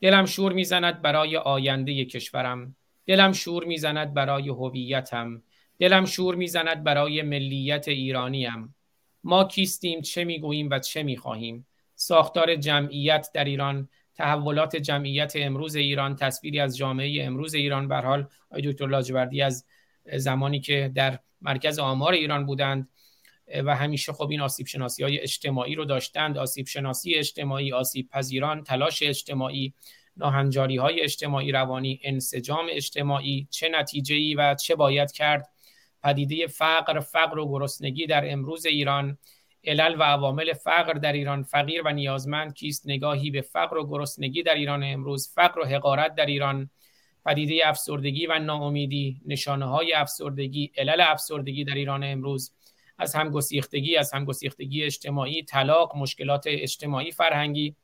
[0.00, 2.76] دلم شور می‌زند برای آینده کشورم.
[3.06, 5.42] دلم شور می‌زند برای هویتم.
[5.78, 8.74] دلم شور می‌زند برای ملیت ایرانیم.
[9.24, 11.66] ما کیستیم چه می‌گوییم و چه می‌خواهیم؟
[11.96, 17.88] ساختار جمعیت در ایران تحولات جمعیت امروز ایران تصویری از جامعه امروز ایران.
[17.88, 19.64] به حال آقای دکتر لاجوردی از
[20.16, 22.88] زمانی که در مرکز آمار ایران بودند
[23.64, 26.38] و همیشه خب این آسیب شناسی های اجتماعی رو داشتند.
[26.38, 29.74] آسیب شناسی اجتماعی آسیب پذیران تلاش اجتماعی
[30.16, 33.48] ناهنجاری های اجتماعی روانی انسجام اجتماعی.
[33.50, 35.48] چه نتیجه و چه باید کرد؟
[36.02, 39.18] پدیده فقر فقر و گرسنگی در امروز ایران.
[39.66, 41.42] علل و عوامل فقر در ایران.
[41.42, 45.32] فقیر و نیازمند کیست؟ نگاهی به فقر و گرسنگی در ایران امروز.
[45.34, 46.70] فقر و حقارت در ایران.
[47.26, 49.20] پدیده افسردگی و ناامیدی.
[49.26, 52.52] نشانه های افسردگی علل افسردگی در ایران امروز.
[52.98, 57.76] از همگسیختگی از همگسیختگی اجتماعی طلاق مشکلات اجتماعی فرهنگی.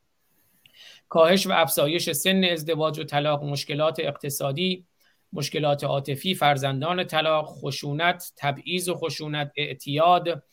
[1.09, 4.85] کاهش و افزایش سن ازدواج و طلاق مشکلات اقتصادی
[5.33, 10.43] مشکلات عاطفی فرزندان طلاق خشونت تبعیض و خشونت اعتیاد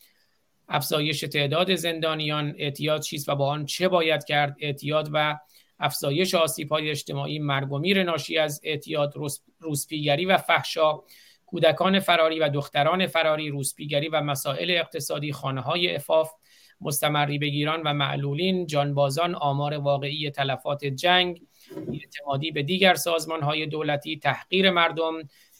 [0.71, 5.39] افزایش تعداد زندانیان اعتیاد چیست و با آن چه باید کرد؟ اعتیاد و
[5.81, 9.15] افزایش آسیب های اجتماعی مرگ و میر ناشی از اعتیاد
[9.61, 11.01] روسپیگری و فحشا
[11.47, 16.31] کودکان فراری و دختران فراری روسپیگری و مسائل اقتصادی خانه های افاف
[16.81, 21.43] مستمری بگیران و معلولین جانبازان آمار واقعی تلفات جنگ
[21.93, 25.15] اعتمادی به دیگر سازمان های دولتی تحقیر مردم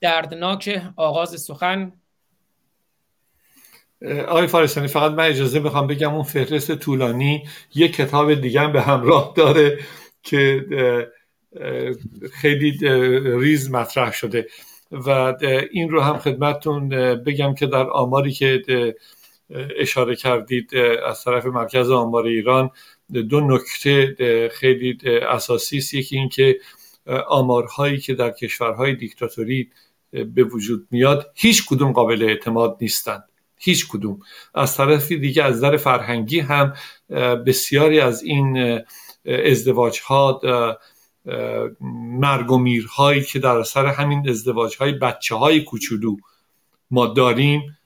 [0.00, 1.92] دردناک آغاز سخن
[4.28, 7.44] آقای فارسانی فقط من اجازه بخوام بگم اون فهرست طولانی
[7.74, 9.78] یک کتاب دیگه به همراه داره
[10.22, 10.66] که
[12.32, 12.78] خیلی
[13.38, 14.46] ریز مطرح شده.
[14.90, 15.34] و
[15.70, 18.62] این رو هم خدمتتون بگم که در آماری که
[19.78, 20.76] اشاره کردید
[21.06, 22.70] از طرف مرکز آمار ایران
[23.28, 25.94] دو نکته خیلی اساسی است.
[25.94, 26.58] یکی اینکه
[27.28, 29.70] آمارهایی که در کشورهای دیکتاتوری
[30.12, 33.24] به وجود میاد هیچ کدوم قابل اعتماد نیستند.
[33.58, 34.20] هیچ کدوم.
[34.54, 36.74] از طرفی دیگه از نظر فرهنگی هم
[37.46, 38.80] بسیاری از این
[39.26, 40.40] ازدواج ها
[42.20, 46.16] مرگ و میرهایی که در اثر همین ازدواج های بچه های کوچولو
[46.90, 47.78] ما داریم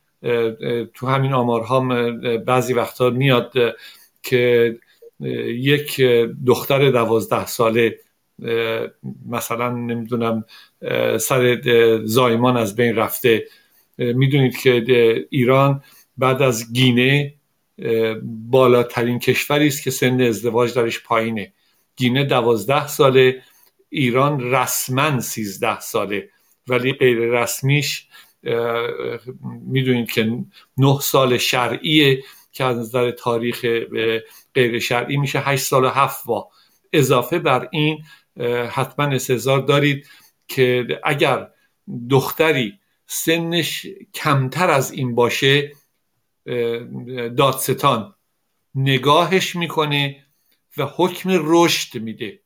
[0.94, 1.80] تو همین آمارها
[2.38, 3.52] بعضی وقتا میاد
[4.22, 4.78] که
[5.48, 6.00] یک
[6.46, 7.98] دختر دوازده ساله
[9.28, 10.44] مثلا نمی‌دونم
[11.20, 11.60] سر
[12.04, 13.44] زایمان از بین رفته.
[13.98, 15.82] می‌دونید که ایران
[16.16, 17.34] بعد از گینه
[18.22, 21.52] بالاترین کشوری است که سن ازدواج درش پایینه.
[21.96, 23.42] گینه دوازده ساله
[23.88, 26.28] ایران رسما سیزده ساله.
[26.68, 28.06] ولی غیر رسمیش
[29.66, 30.38] می‌دونید که
[30.78, 32.22] نه سال شرعیه
[32.52, 33.66] که از نظر تاریخ
[34.54, 35.40] غیر شرعی میشه.
[35.40, 36.48] هشت سال و هفت با
[36.92, 37.98] اضافه بر این
[38.70, 40.06] حتما استظهار دارید
[40.48, 41.48] که اگر
[42.10, 42.78] دختری
[43.10, 45.72] سنش کمتر از این باشه
[47.36, 48.14] دادستان
[48.74, 50.26] نگاهش می‌کنه
[50.76, 52.40] و حکم رشد میده.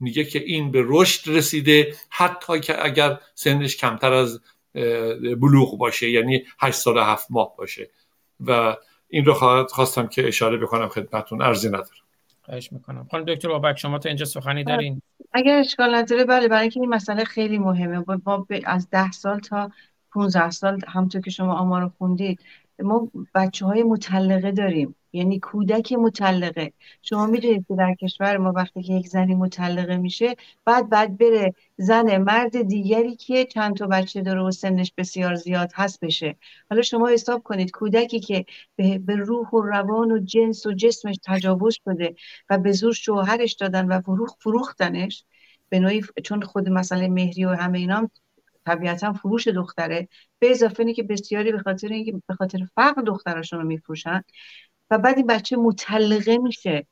[0.00, 4.40] میگه که این به رشد رسیده حتی که اگر سنش کمتر از
[5.40, 7.90] بلوغ باشه یعنی هشت سال هفت ماه باشه.
[8.40, 8.76] و
[9.08, 9.34] این رو
[9.66, 11.42] خواستم که اشاره بکنم خدمتون.
[11.42, 12.06] ارزی ندارم.
[12.42, 13.06] خواهش می‌کنم.
[13.10, 16.88] خانم دکتر بابک شما تا اینجا سخنی دارین؟ اگر اشکال نداره بله برای اینکه این
[16.88, 18.04] مسئله خیلی مهمه.
[18.26, 19.70] ما از ده سال تا
[20.12, 22.40] 15 سال همونطور که شما آمار رو خوندید
[22.82, 24.94] ما بچه های مطلقه داریم.
[25.12, 26.72] یعنی کودک مطلقه.
[27.02, 31.54] شما می‌دونید که در کشور ما وقتی که یک زنی مطلقه میشه بعد بعد بره
[31.76, 36.36] زن مرد دیگری که چند تا بچه داره و سنش بسیار زیاد هست بشه.
[36.70, 38.44] حالا شما حساب کنید کودکی که
[38.76, 42.14] به روح و روان و جنس و جسمش تجاوز شده
[42.50, 45.24] و به زور شوهرش دادن و فروخ فروختنش
[45.68, 48.10] به نوعی چون خود مسئله مهری و همه اینا
[48.66, 50.08] طبیعتا فروش دختره
[50.38, 54.22] به اضافه اینه که بسیاری به خاطر اینکه به خاطر فقر دخترشون رو میفروشن
[54.90, 56.86] و بعد این بچه مطلقه میشه.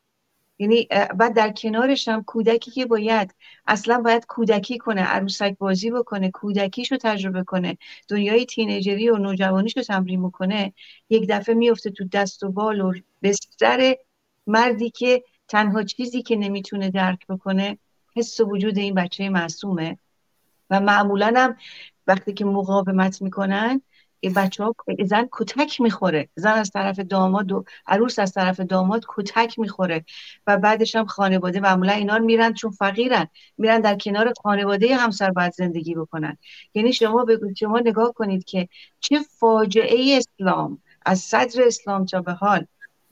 [0.58, 3.34] یعنی بعد در کنارش هم کودکی که باید
[3.66, 10.22] اصلا باید کودکی کنه عروسک بازی بکنه کودکیشو تجربه کنه دنیای تینیجری و نوجوانیشو تمرین
[10.28, 10.72] بکنه
[11.10, 12.92] یک دفعه میفته تو دست و بال و
[13.22, 13.96] بستر
[14.46, 17.78] مردی که تنها چیزی که نمی‌تونه درک بکنه
[18.16, 19.98] حس و وجود این بچه معصومه.
[20.70, 21.56] و معمولا هم
[22.06, 23.82] وقتی که مقاومت می‌کنن
[24.36, 26.28] بچه ها زن کتک می‌خوره.
[26.36, 30.04] زن از طرف داماد و عروس از طرف داماد کتک می‌خوره.
[30.46, 33.26] و بعدش هم خانواده معمولا اینا میرن چون فقیرن.
[33.58, 36.36] میرن در کنار خانواده همسر باید زندگی بکنن.
[36.74, 38.68] یعنی شما بگوید شما نگاه کنید که
[39.00, 42.66] چه فاجعه اسلام از صدر اسلام تا به حال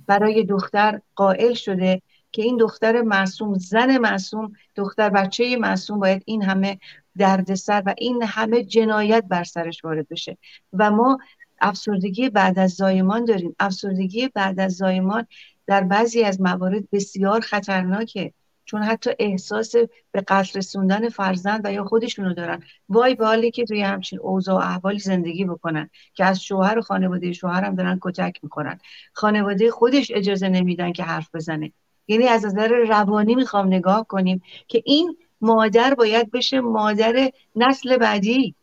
[0.07, 2.03] برای دختر قائل شده
[2.33, 6.79] که این دختر معصوم زن معصوم دختر بچه معصوم باید این همه
[7.19, 10.39] دردسر و این همه جنایت بر سرش وارد بشه.
[10.73, 11.19] و ما
[11.61, 13.57] افسردگی بعد از زایمان داریم.
[13.61, 15.27] افسردگی بعد از زایمان
[15.67, 18.33] در بعضی از موارد بسیار خطرناکه.
[18.65, 19.73] چون حتی احساس
[20.13, 22.63] به قتل رسوندن فرزند و یا خودشونو دارن.
[22.89, 26.83] وای به حالی که توی همچین اوضاع و احوالی زندگی بکنن که از شوهر و
[26.83, 28.79] خانواده شوهرم دارن کتک می‌کنن
[29.13, 31.73] خانواده خودش اجازه نمیدن که حرف بزنه.
[32.09, 38.55] یعنی از نظر روانی می‌خوام نگاه کنیم که این مادر باید بشه مادر نسل بعدی.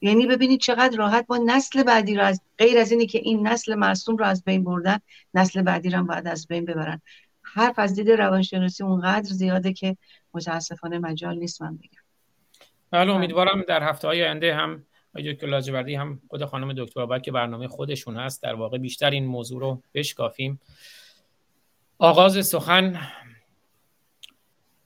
[0.00, 3.74] یعنی ببینید چقدر راحت با نسل بعدی رو از غیر از اینی که این نسل
[3.74, 4.98] معصوم رو از بین بردن
[5.34, 7.00] نسل بعدی رو هم باید از بین ببرن.
[7.42, 9.96] حرف از دید روانشناسی اونقدر زیاده که
[10.34, 12.02] متاسفانه مجال نیست من بگم.
[12.90, 17.32] بله امیدوارم در هفته های آینده هم دکتر لاجوردی هم خود خانم دکتر آبک که
[17.32, 20.60] برنامه خودشون هست در واقع بیشتر این موضوع رو بشکافیم.
[21.98, 23.00] آغاز سخن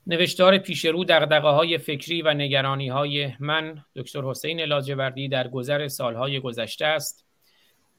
[0.07, 5.89] نوشتار پیش رو دقدقه های فکری و نگرانی های من دکتر حسین لاجوردی در گذر
[5.89, 7.27] سالهای گذشته است.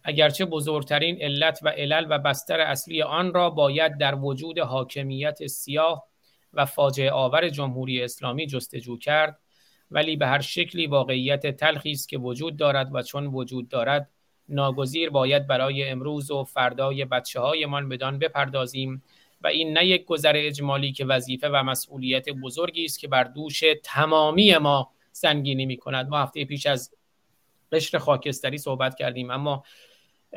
[0.04, 6.08] اگرچه بزرگترین علت و علل و بستر اصلی آن را باید در وجود حاکمیت سیاه
[6.54, 9.39] و فاجعه آور جمهوری اسلامی جستجو کرد
[9.91, 14.10] ولی به هر شکلی واقعیت تلخی است که وجود دارد و چون وجود دارد
[14.49, 19.04] ناگزیر باید برای امروز و فردای بچه هایمان بدان بپردازیم
[19.44, 23.64] و این نه یک گذر اجمالی که وظیفه و مسئولیت بزرگی است که بر دوش
[23.84, 26.91] تمامی ما سنگینی می کند ما هفته پیش از
[27.72, 29.64] قشر خاکستری صحبت کردیم اما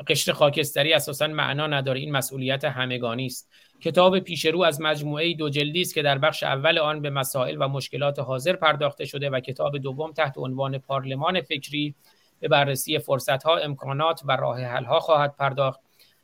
[0.07, 1.99] قشر خاکستری اساسا معنا نداره.
[1.99, 3.49] این مسئولیت همگانی است.
[3.81, 7.67] کتاب پیشرو از مجموعه دو جلدی است که در بخش اول آن به مسائل و
[7.67, 11.95] مشکلات حاضر پرداخته شده و کتاب دوم تحت عنوان پارلمان فکری
[12.39, 15.79] به بررسی فرصت ها امکانات و راه حل ها خواهد پرداخت.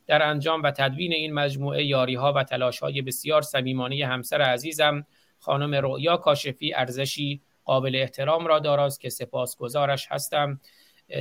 [0.06, 5.06] در انجام و تدوین این مجموعه یاری ها و تلاش های بسیار صمیمانه همسر عزیزم
[5.38, 10.60] خانم رؤیا کاشفی ارزشی قابل احترام را داراست که سپاسگزارش هستم.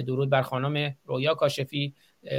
[0.07, 1.93] درود بر خانم رویا کاشفی.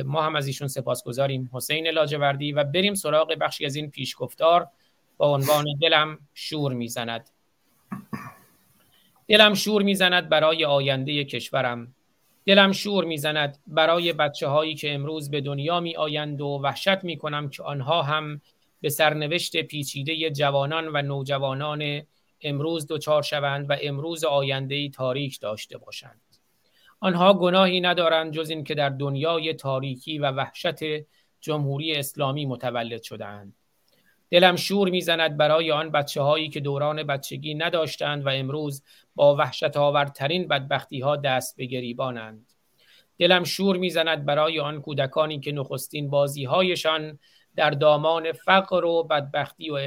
[0.05, 1.51] ما هم از ایشون سپاسگزاریم.
[1.53, 2.53] حسین لاجوردی.
[2.53, 4.69] و بریم سراغ بخشی از این پیشگفتار.
[5.17, 7.31] با عنوان دلم شور می‌زند.
[9.29, 11.95] دلم شور می‌زند برای آینده کشورم.
[12.47, 17.17] دلم شور می‌زند برای بچه هایی که امروز به دنیا می آیند و وحشت می
[17.17, 18.41] کنم که آنها هم
[18.81, 22.03] به سرنوشت پیچیده جوانان و نوجوانان
[22.41, 26.21] امروز دچار شوند و امروز آینده تاریک داشته باشند.
[27.01, 30.79] آنها گناهی ندارند جز این که در دنیای تاریکی و وحشت
[31.41, 33.55] جمهوری اسلامی متولد شدهاند.
[34.35, 38.83] دلم شور می‌زند برای آن بچه هایی که دوران بچگی نداشتند و امروز
[39.15, 42.53] با وحشت آورترین بدبختی ها دست به گریبانند.
[43.19, 47.19] دلم شور می‌زند برای آن کودکانی که نخستین بازی هایشان
[47.57, 49.79] در دامان فقر و بدبختی و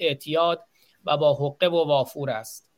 [0.00, 0.64] اعتیاد
[1.04, 2.70] و با حقه و وافور است.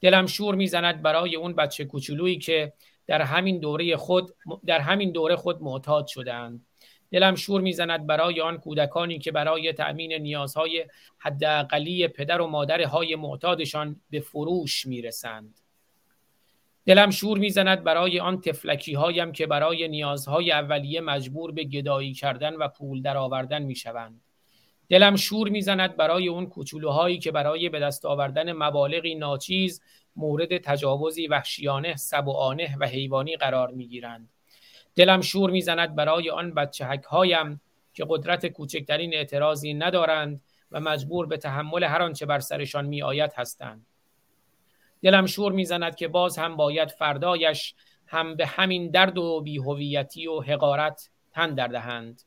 [0.00, 2.72] دلم شور می‌زند برای اون بچه کوچولویی که
[3.06, 4.34] در همین دوره خود
[4.66, 6.66] در همین دوره خود معتاد شدهاند.
[7.10, 10.86] دلم شور می‌زند برای آن کودکانی که برای تأمین نیازهای
[11.18, 15.60] حداقلی پدر و مادرهای معتادشان به فروش می‌رسند.
[16.86, 22.54] دلم شور می‌زند برای آن تفلکی هایم که برای نیازهای اولیه مجبور به گدایی کردن
[22.54, 24.20] و پول درآوردن می‌شوند.
[24.88, 29.82] دلم شور می‌زند برای اون کوچولوهایی که برای به دست آوردن مبالغی ناچیز
[30.16, 34.28] مورد تجاوزی وحشیانه سبوانه و حیوانی قرار می‌گیرند.
[34.98, 37.60] دلم شور می‌زند برای آن بچه هایم
[37.94, 40.40] که قدرت کوچکترین اعتراضی ندارند
[40.70, 43.86] و مجبور به تحمل هر آنچه بر سرشان می آید هستند.
[45.02, 47.74] دلم شور می‌زند که باز هم باید فردایش
[48.06, 52.22] هم به همین درد و بیهویتی و حقارت تن در دهند.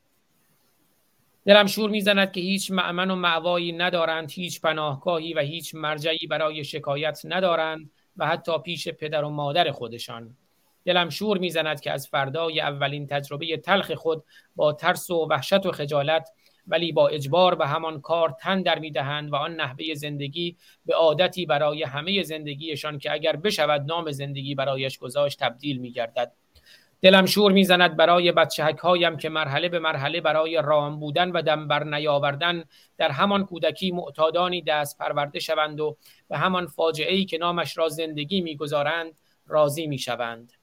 [1.46, 6.64] دلم شور می‌زند که هیچ معمن و معوایی ندارند هیچ پناهگاهی و هیچ مرجعی برای
[6.64, 10.38] شکایت ندارند و حتی پیش پدر و مادر خودشان.
[10.86, 14.24] دلم شور می‌زند که از فردای اولین تجربه تلخ خود
[14.56, 16.30] با ترس و وحشت و خجالت
[16.68, 21.46] ولی با اجبار به همان کار تن در می‌دهند و آن نحوه زندگی به عادتی
[21.46, 26.32] برای همه زندگیشان که اگر بشود نام زندگی برایش گذاشت تبدیل میگردد.
[27.02, 31.68] دلم شور می‌زند برای بچهک هایم که مرحله به مرحله برای رام بودن و دم
[31.68, 32.64] بر نیاوردن
[32.98, 35.98] در همان کودکی معتادانی دست پرورده شوند و
[36.30, 39.14] به همان فاجعه ای که نامش را زندگی می‌گذارند
[39.48, 40.54] راضی می‌شوند.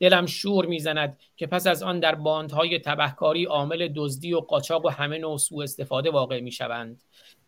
[0.00, 4.88] دلم شور می‌زند که پس از آن در باندهای تبهکاری عامل دزدی و قاچاق و
[4.88, 7.02] همه نوع سوء استفاده واقع می‌شوند.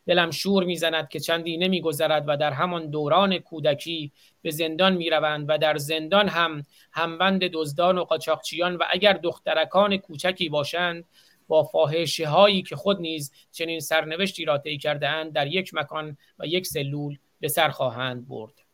[0.06, 5.58] دلم شور می‌زند که چندی نمیگذرد و در همان دوران کودکی به زندان می‌روند و
[5.58, 11.04] در زندان هم همبند دزدان و قاچاقچیان و اگر دخترکان کوچکی باشند
[11.48, 16.46] با فاحشه هایی که خود نیز چنین سرنوشتی را طی کرده در یک مکان و
[16.46, 18.67] یک سلول به سر خواهند برد.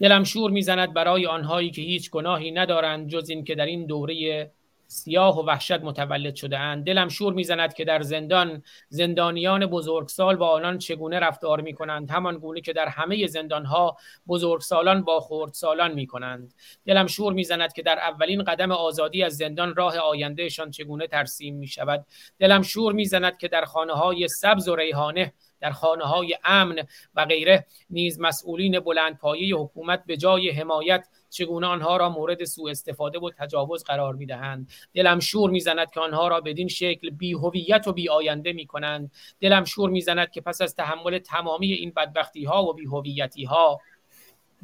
[0.00, 4.50] دلم شور می‌زند برای آنهایی که هیچ گناهی ندارند جز این که در این دوره
[4.86, 10.50] سیاه و وحشت متولد شده اند دلم شور می‌زند که در زندان زندانیان بزرگسال با
[10.50, 13.96] آنان چگونه رفتار می کنند همان گونه که در همه زندانها
[14.28, 16.54] بزرگسالان با خردسالان می کنند
[16.86, 21.66] دلم شور می‌زند که در اولین قدم آزادی از زندان راه آیندهشان چگونه ترسیم می
[21.66, 22.06] شود
[22.38, 25.32] دلم شور می‌زند که در خانه های سبز و ریحانه
[25.64, 26.76] در خانه های امن
[27.14, 33.18] و غیره نیز مسئولین بلندپایه حکومت به جای حمایت چگونه آنها را مورد سوء استفاده
[33.18, 37.92] و تجاوز قرار می‌دهند؟ دلم شور می‌زند که آنها را بدین شکل بی هویت و
[37.92, 42.64] بی آینده می کنند دلم شور می‌زند که پس از تحمل تمامی این بدبختی ها
[42.64, 43.80] و بی هویتی ها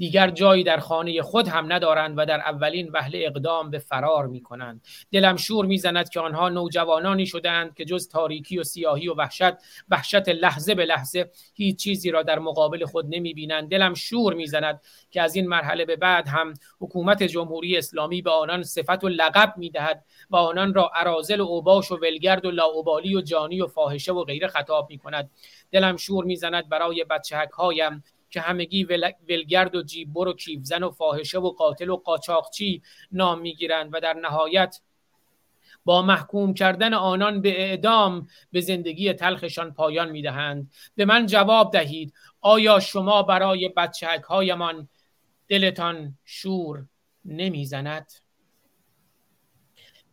[0.00, 4.42] دیگر جایی در خانه خود هم ندارند و در اولین وهله اقدام به فرار می
[4.42, 9.52] کنند دلم شور می‌زند که آنها نوجوانانی شدند که جز تاریکی و سیاهی و وحشت
[9.88, 14.80] وحشت لحظه به لحظه هیچ چیزی را در مقابل خود نمی بینند دلم شور می‌زند
[15.10, 19.54] که از این مرحله به بعد هم حکومت جمهوری اسلامی به آنان صفت و لقب
[19.56, 23.66] می دهد و آنان را عرازل و اوباش و ولگرد و لاوبالی و جانی و
[23.66, 25.30] فاحشه و غیره خطاب می کند
[25.72, 28.84] دلم شور می‌زند برای بچه هایم که همگی
[29.28, 34.12] ولگرد و جیببر و کیفزن و فاحشه و قاتل و قاچاقچی نام می‌گیرند و در
[34.12, 34.80] نهایت
[35.84, 40.70] با محکوم کردن آنان به اعدام به زندگی تلخشان پایان می‌دهند.
[40.96, 44.88] به من جواب دهید آیا شما برای بچهک هایمان
[45.48, 46.86] دلتان شور
[47.24, 48.12] نمی‌زند؟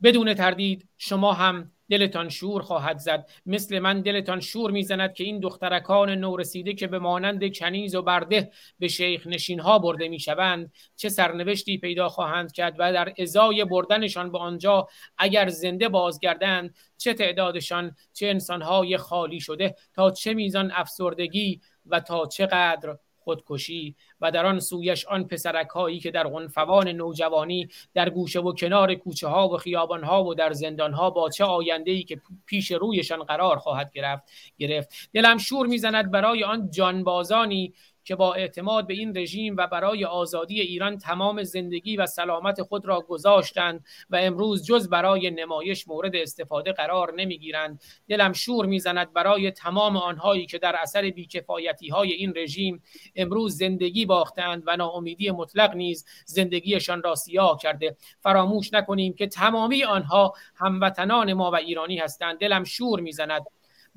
[0.03, 3.29] بدون تردید شما هم دلتان شور خواهد زد.
[3.45, 8.51] مثل من دلتان شور می‌زند که این دخترکان نورسیده که به مانند کنیز و برده
[8.79, 14.31] به شیخ نشین ها برده می‌شوند چه سرنوشتی پیدا خواهند کرد و در ازای بردنشان
[14.31, 21.61] به آنجا اگر زنده بازگردند چه تعدادشان چه انسانهای خالی شده تا چه میزان افسردگی
[21.85, 22.97] و تا چقدر
[23.28, 28.53] خودکشی و در آن سویش آن پسرک هایی که در عنفوان نوجوانی در گوشه و
[28.53, 32.21] کنار کوچه ها و خیابان ها و در زندان ها با چه آینده ای که
[32.45, 34.23] پیش رویشان قرار خواهد گرفت
[34.57, 35.09] گرفت.
[35.13, 37.73] دلم شور می‌زند برای آن جانبازانی
[38.07, 42.85] که با اعتماد به این رژیم و برای آزادی ایران تمام زندگی و سلامت خود
[42.85, 47.81] را گذاشتند و امروز جز برای نمایش مورد استفاده قرار نمی‌گیرند.
[48.09, 52.83] دلم شور می‌زند برای تمام آنهایی که در اثر بیکفایتی های این رژیم
[53.15, 57.97] امروز زندگی باختند و ناامیدی مطلق نیز زندگیشان را سیاه کرده.
[58.19, 62.39] فراموش نکنیم که تمامی آنها هموطنان ما و ایرانی هستند.
[62.39, 63.41] دلم شور می‌زند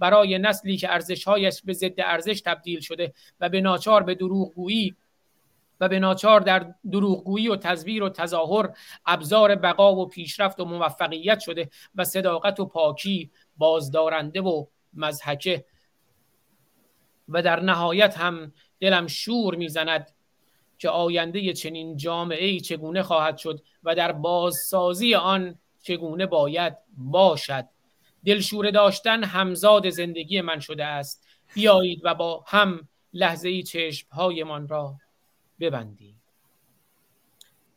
[0.00, 4.96] برای نسلی که ارزشهایش به ضد ارزش تبدیل شده و به ناچار به دروغگویی
[5.80, 8.68] و به ناچار در دروغگویی و تزویر و تظاهر
[9.06, 15.64] ابزار بقا و پیشرفت و موفقیت شده و صداقت و پاکی بازدارنده و مزحکه
[17.28, 20.10] و در نهایت هم دلم شور می‌زند
[20.78, 27.64] که آینده چنین جامعه ای چگونه خواهد شد و در بازسازی آن چگونه باید باشد.
[28.24, 31.26] دلشوره داشتن همزاد زندگی من شده است.
[31.54, 34.94] بیایید و با هم لحظه ای چشمهایمان را
[35.60, 36.22] ببندیم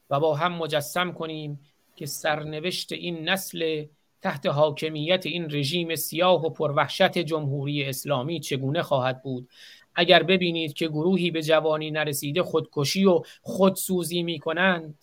[0.10, 1.60] و با هم مجسم کنیم
[1.96, 3.86] که سرنوشت این نسل
[4.22, 9.50] تحت حاکمیت این رژیم سیاه و پروحشت جمهوری اسلامی چگونه خواهد بود؟
[9.96, 14.98] اگر ببینید که گروهی به جوانی نرسیده خودکشی و خودسوزی می کنند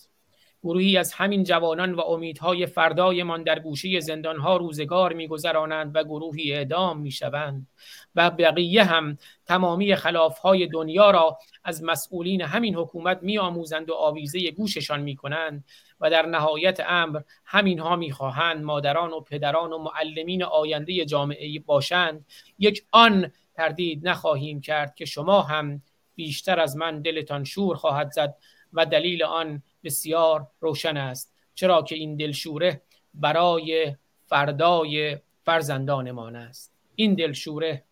[0.62, 7.00] گروهی از همین جوانان و امیدهای فردایمان در گوشه زندانها روزگار میگذرانند و گروهی اعدام
[7.00, 7.66] می‌شوند
[8.14, 15.00] و بقیه هم تمامی خلافهای دنیا را از مسئولین همین حکومت میآموزند و آویزه گوششان
[15.00, 15.64] می‌کنند
[16.00, 22.26] و در نهایت امر همینها می‌خواهند مادران و پدران و معلمین آینده جامعه باشند.
[22.58, 25.82] یک آن تردید نخواهیم کرد که شما هم
[26.14, 28.36] بیشتر از من دلتان شور خواهد زد
[28.72, 31.34] و دلیل آن بسیار روشن است.
[31.54, 32.82] چرا که این دلشوره
[33.14, 36.72] برای فردای فرزندانمان است.
[36.94, 37.84] این دلشوره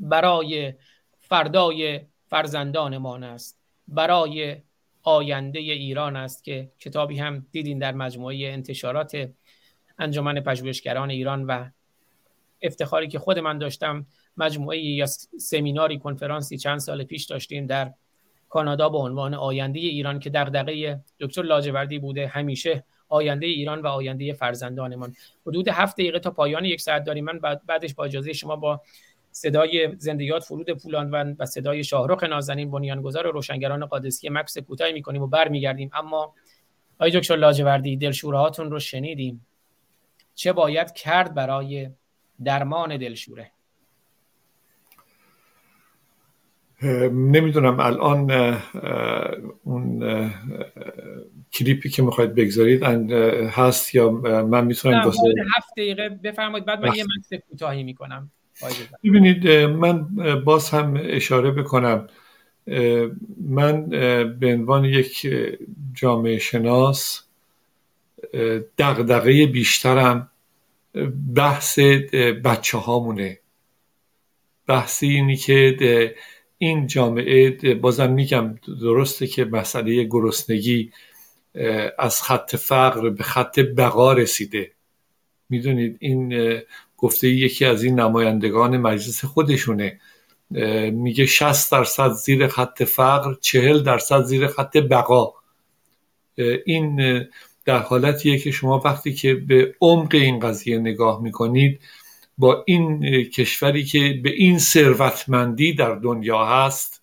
[0.00, 0.74] برای
[1.18, 3.58] فردای فرزندانمان است.
[3.88, 4.56] برای
[5.02, 9.30] آینده ایران است که کتابی هم دیدین در مجموعه انتشارات
[9.98, 11.70] انجمن پژوهشگران ایران و
[12.62, 14.06] افتخاری که خود من داشتم
[14.36, 15.06] مجموعه یا
[15.40, 17.94] سمیناری کنفرانسی چند سال پیش داشتیم در
[18.52, 24.32] کانادا به عنوان آینده ایران که دغدغه دکتر لاجوردی بوده همیشه آینده ایران و آینده
[24.32, 25.14] فرزندانمان.
[25.46, 27.24] حدود هفت دقیقه تا پایان یک ساعت داریم.
[27.24, 28.80] من بعدش با اجازه شما با
[29.30, 35.26] صدای زندگیات فرود پولانوند و صدای شاهرخ نازنین بنیانگذار روشنگران قادسی مکس کوتاهی می‌کنیم و
[35.26, 35.90] برمیگردیم.
[35.94, 36.34] اما
[36.98, 39.46] آقای دکتر لاجوردی دلشورهاتون رو شنیدیم.
[40.34, 41.90] چه باید کرد برای
[42.44, 43.50] درمان دلشوره؟
[47.12, 48.30] نمی‌دونم الان
[49.64, 50.30] اون
[51.52, 52.82] کلیپی که می‌خواید بگذارید
[53.48, 54.10] هست یا
[54.42, 55.10] من می‌تونم دو
[55.56, 58.30] هفت دقیقه بفرمایید بعد من یه مکس کوتاهی می‌کنم.
[59.04, 60.08] ببینید من
[60.44, 62.08] باز هم اشاره بکنم.
[63.40, 63.88] من
[64.40, 65.34] به عنوان یک
[65.94, 67.22] جامعه شناس
[68.78, 70.28] دغدغه بیشترم.
[71.36, 71.78] بحث
[72.44, 73.38] بچه هامونه
[74.66, 76.14] بحث اینی که
[76.62, 80.92] این جامعه بازم میگم درسته که مسئله گرسنگی
[81.98, 84.72] از خط فقر به خط بقا رسیده.
[85.48, 86.34] می‌دونید این
[86.96, 90.00] گفته یکی از این نمایندگان مجلس خودشونه.
[90.92, 95.34] میگه 60 درصد زیر خط فقر 40 درصد زیر خط بقا.
[96.66, 97.20] این
[97.64, 101.80] در حالتیه که شما وقتی که به عمق این قضیه نگاه می‌کنید
[102.38, 107.02] با این کشوری که به این ثروتمندی در دنیا هست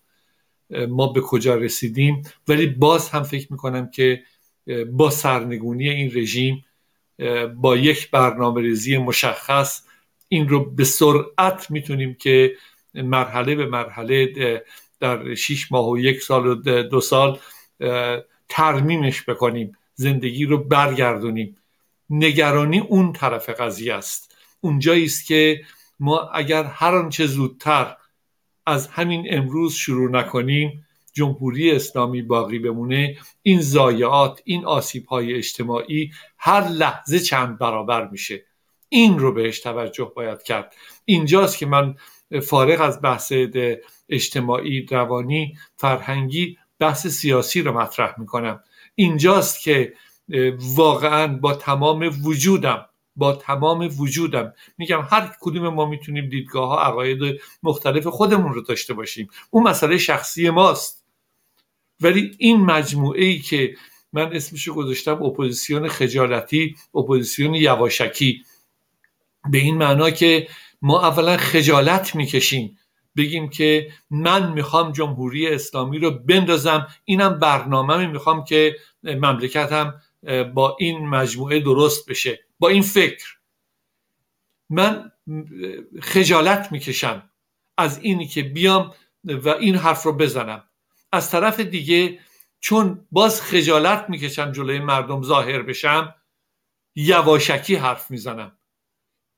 [0.88, 4.22] ما به کجا رسیدیم؟ ولی باز هم فکر می‌کنم که
[4.92, 6.64] با سرنگونی این رژیم
[7.54, 9.82] با یک برنامه ریزی مشخص
[10.28, 12.54] این رو به سرعت می‌تونیم که
[12.94, 14.32] مرحله به مرحله
[15.00, 17.38] در شیش ماه و یک سال و دو سال
[18.48, 21.56] ترمیمش بکنیم زندگی رو برگردونیم.
[22.10, 24.29] نگرانی اون طرف قضیه است.
[24.60, 25.64] اونجایی است که
[26.00, 27.96] ما اگر هر آنچه زودتر
[28.66, 36.10] از همین امروز شروع نکنیم جمهوری اسلامی باقی بمونه این ضایعات این آسیب های اجتماعی
[36.38, 38.44] هر لحظه چند برابر میشه.
[38.88, 40.74] این رو بهش توجه باید کرد.
[41.04, 41.94] اینجاست که من
[42.42, 43.32] فارغ از بحث
[44.08, 48.60] اجتماعی روانی فرهنگی بحث سیاسی رو مطرح می‌کنم.
[48.94, 49.92] اینجاست که
[50.76, 52.86] واقعا با تمام وجودم
[53.20, 54.52] با تمام وجودم.
[54.78, 59.28] میگم هر کدوم ما می‌تونیم دیدگاه ها عقاید مختلف خودمون رو داشته باشیم.
[59.50, 61.04] اون مسئله شخصی ماست.
[62.00, 63.74] ولی این مجموعه ای که
[64.12, 68.44] من اسمش رو گذاشتم اپوزیسیون خجالتی اپوزیسیون یواشکی.
[69.50, 70.48] به این معنا که
[70.82, 72.78] ما اولا خجالت می‌کشیم.
[73.16, 76.86] بگیم که من می‌خوام جمهوری اسلامی رو بندازم.
[77.04, 79.94] اینم برنامه می‌خوام که مملکتم
[80.54, 83.36] با این مجموعه درست بشه با این فکر.
[84.70, 85.12] من
[86.02, 87.30] خجالت می‌کشم
[87.78, 88.94] از اینی که بیام
[89.24, 90.64] و این حرف رو بزنم.
[91.12, 92.18] از طرف دیگه
[92.60, 96.14] چون باز خجالت می‌کشم جلوی مردم ظاهر بشم
[96.94, 98.58] یواشکی حرف می‌زنم.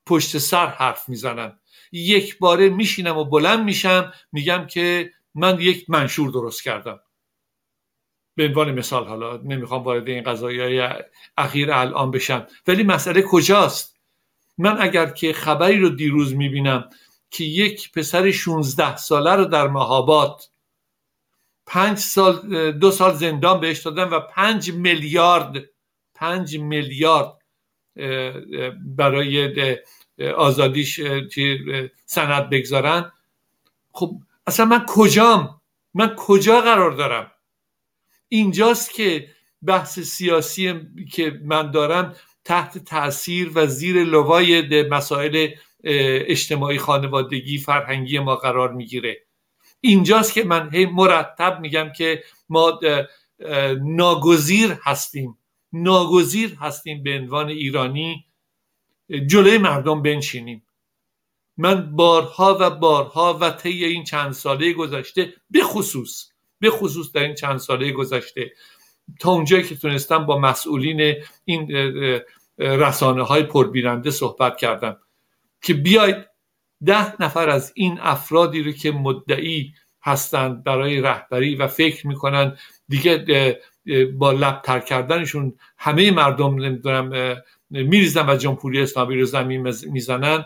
[0.06, 1.60] پشت سر حرف می‌زنم.
[1.92, 7.00] یک باره میشینم و بلند میشم میگم که من یک منشور درست کردم.
[8.36, 10.82] به عنوان مثال حالا نمی‌خوام وارد این قضایی
[11.36, 12.46] اخیر الان بشم.
[12.66, 13.98] ولی مسئله کجاست؟
[14.58, 16.90] من اگر که خبری رو دیروز می‌بینم
[17.30, 20.48] که یک پسر 16 ساله رو در مهابات
[21.66, 25.64] پنج سال دو سال زندان بهش دادن و پنج میلیارد
[26.14, 27.38] پنج میلیارد
[28.96, 29.76] برای
[30.36, 31.00] آزادیش
[32.04, 33.12] سند بگذارن.
[33.92, 34.14] خب
[34.46, 35.60] اصلا من کجام؟
[35.94, 37.31] من کجا قرار دارم؟
[38.32, 39.28] اینجاست که
[39.66, 40.74] بحث سیاسی
[41.12, 45.48] که من دارم تحت تاثیر و زیر لوای مسائل
[45.84, 49.26] اجتماعی خانوادگی فرهنگی ما قرار می‌گیره.
[49.80, 52.80] اینجاست که من هی مرتب میگم که ما
[53.82, 55.38] ناگزیر هستیم.
[55.72, 58.26] ناگزیر هستیم به عنوان ایرانی
[59.26, 60.66] جلوی مردم بنشینیم.
[61.56, 66.31] من بارها و بارها و طی این چند ساله گذشته به خصوص
[66.62, 68.52] به خصوص در این چند ساله گذشته.
[69.20, 71.68] تا اونجایی که تونستم با مسئولین این
[72.58, 74.96] رسانه های پربیننده صحبت کردم
[75.62, 76.16] که بیاید
[76.84, 82.56] ده نفر از این افرادی رو که مدعی هستند برای رهبری و فکر می‌کنن
[82.88, 83.60] دیگه
[84.18, 87.36] با لبتر کردنشون همه مردم نمی‌دونم
[87.70, 90.44] میریزن و جمهوری اسلامی رو زمین می‌زنن.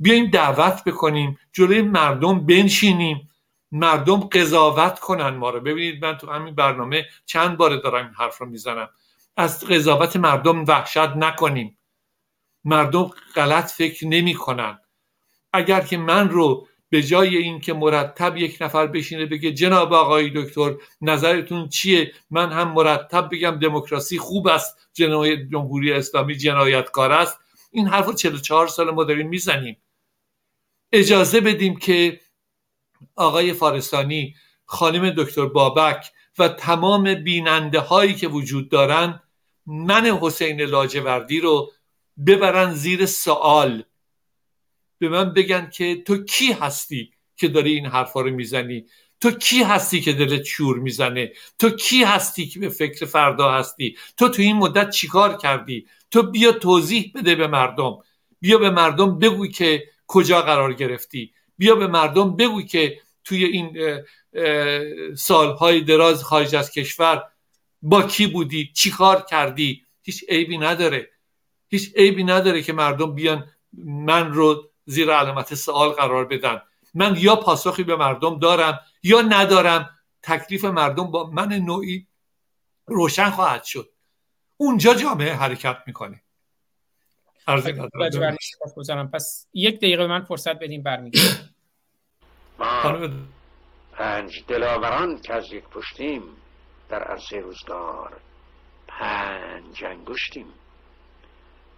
[0.00, 3.30] بیایم دعوت بکنیم جلوی مردم بنشینیم.
[3.76, 5.60] مردم قضاوت کنن ما رو.
[5.60, 8.88] ببینید من تو همین برنامه چند بار دارم این حرف رو می‌زنم.
[9.36, 11.78] از قضاوت مردم وحشت نکنیم.
[12.64, 14.78] مردم غلط فکر نمی کنن
[15.52, 20.74] اگر که من رو به جای اینکه مرتب یک نفر بشینه بگه جناب آقای دکتر
[21.00, 24.88] نظرتون چیه؟ من هم مرتب بگم دموکراسی خوب است
[25.50, 27.38] جمهوری اسلامی جنایتکار است.
[27.70, 29.76] این حرف رو 44 سال ما داریم می‌زنیم.
[30.92, 32.20] اجازه بدیم که
[33.16, 34.34] آقای فارستانی
[34.64, 39.22] خانم دکتر بابک و تمام بیننده هایی که وجود دارن
[39.66, 41.72] من حسین لاجوردی رو
[42.26, 43.82] ببرن زیر سوال.
[44.98, 48.86] به من بگن که تو کی هستی که داری این حرفا رو می‌زنی؟
[49.20, 53.96] تو کی هستی که دلت شور می‌زنه؟ تو کی هستی که به فکر فردا هستی؟
[54.16, 57.98] تو تو این مدت چیکار کردی؟ تو بیا توضیح بده به مردم.
[58.40, 61.32] بیا به مردم بگوی که کجا قرار گرفتی.
[61.58, 63.78] بیا به مردم بگوی که توی این
[65.14, 67.22] سالهای دراز خارج از کشور
[67.82, 71.10] با کی بودی چیکار کردی؟ هیچ عیبی نداره.
[71.68, 73.50] هیچ عیبی نداره که مردم بیان
[73.84, 76.62] من رو زیر علامت سوال قرار بدن.
[76.94, 79.90] من یا پاسخی به مردم دارم یا ندارم.
[80.22, 82.06] تکلیف مردم با من نوعی
[82.86, 83.92] روشن خواهد شد.
[84.56, 86.22] اونجا جامعه حرکت می‌کنه.
[89.12, 91.50] پس یک دقیقه من فرصت بدیم برمیگردم.
[93.92, 96.22] پنج دلاوران که از یک پشتیم
[96.88, 98.20] در عرصه روزگار
[98.88, 100.46] پنج انگشتیم.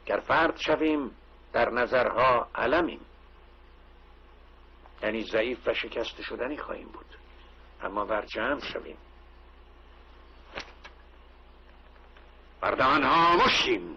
[0.06, 1.10] گر فرد شویم
[1.52, 3.00] در نظرها علمیم.
[5.02, 7.06] یعنی ضعیف و شکست شدنی خواهیم بود.
[7.82, 8.96] اما بر جمع شویم
[12.60, 13.96] بردهان ها مشیم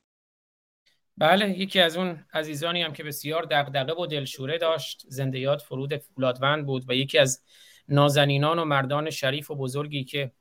[1.21, 6.65] بله یکی از اون عزیزانی هم که بسیار دغدغه و دلشوره داشت زندیات فرود فولادوند
[6.65, 7.43] بود و یکی از
[7.87, 10.31] نازنینان و مردان شریف و بزرگی که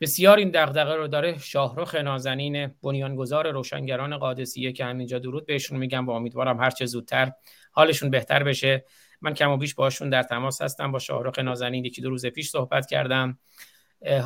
[0.00, 6.06] بسیار این دغدغه رو داره شاهرخ نازنین بنیانگذار روشنگران قادسیه که همینجا درود بهشون میگم
[6.06, 7.32] و امیدوارم هر چه زودتر
[7.72, 8.84] حالشون بهتر بشه.
[9.20, 12.50] من کم و بیش باشون در تماس هستم با شاهرخ نازنین یکی دو روز پیش
[12.50, 13.38] صحبت کردم.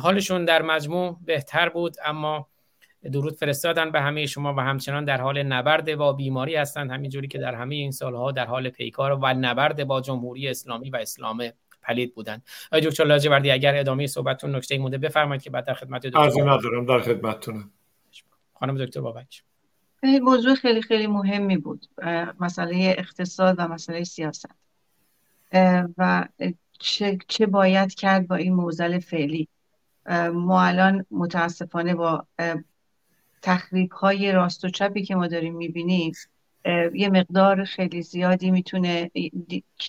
[0.01, 2.47] حالشون در مجموع بهتر بود اما
[3.11, 6.91] درود فرستادن به همه شما و همچنان در حال نبرد با بیماری هستند.
[6.91, 10.95] همینجوری که در همه این سالها در حال پیکار و نبرد با جمهوری اسلامی و
[10.95, 11.49] اسلام
[11.81, 12.43] پلید بودند.
[12.71, 16.85] آقای دکتر لاجوردی اگر ادامه صحبتتون نکته مونده بفرمایید که بعد در خدمت دکتر ندارم
[16.85, 17.71] در خدمتتونم.
[18.53, 19.43] خانم دکتر بابک.
[20.21, 21.85] موضوع خیلی خیلی مهمی بود.
[22.39, 24.49] مسئله اقتصاد و مسئله سیاست.
[25.97, 26.27] و
[26.79, 29.47] چه, چه باید کرد با این موزل فعلی؟
[30.33, 32.25] ما الان متاسفانه با
[33.45, 36.11] تخریب های راست و چپی که ما داریم می‌بینیم
[36.93, 39.11] یه مقدار خیلی زیادی می‌تونه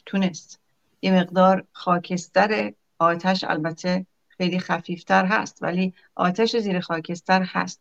[0.06, 0.60] تونست.
[1.02, 7.80] یه مقدار خاکستر آتش البته خیلی خفیفتر هست ولی آتش زیر خاکستر هست.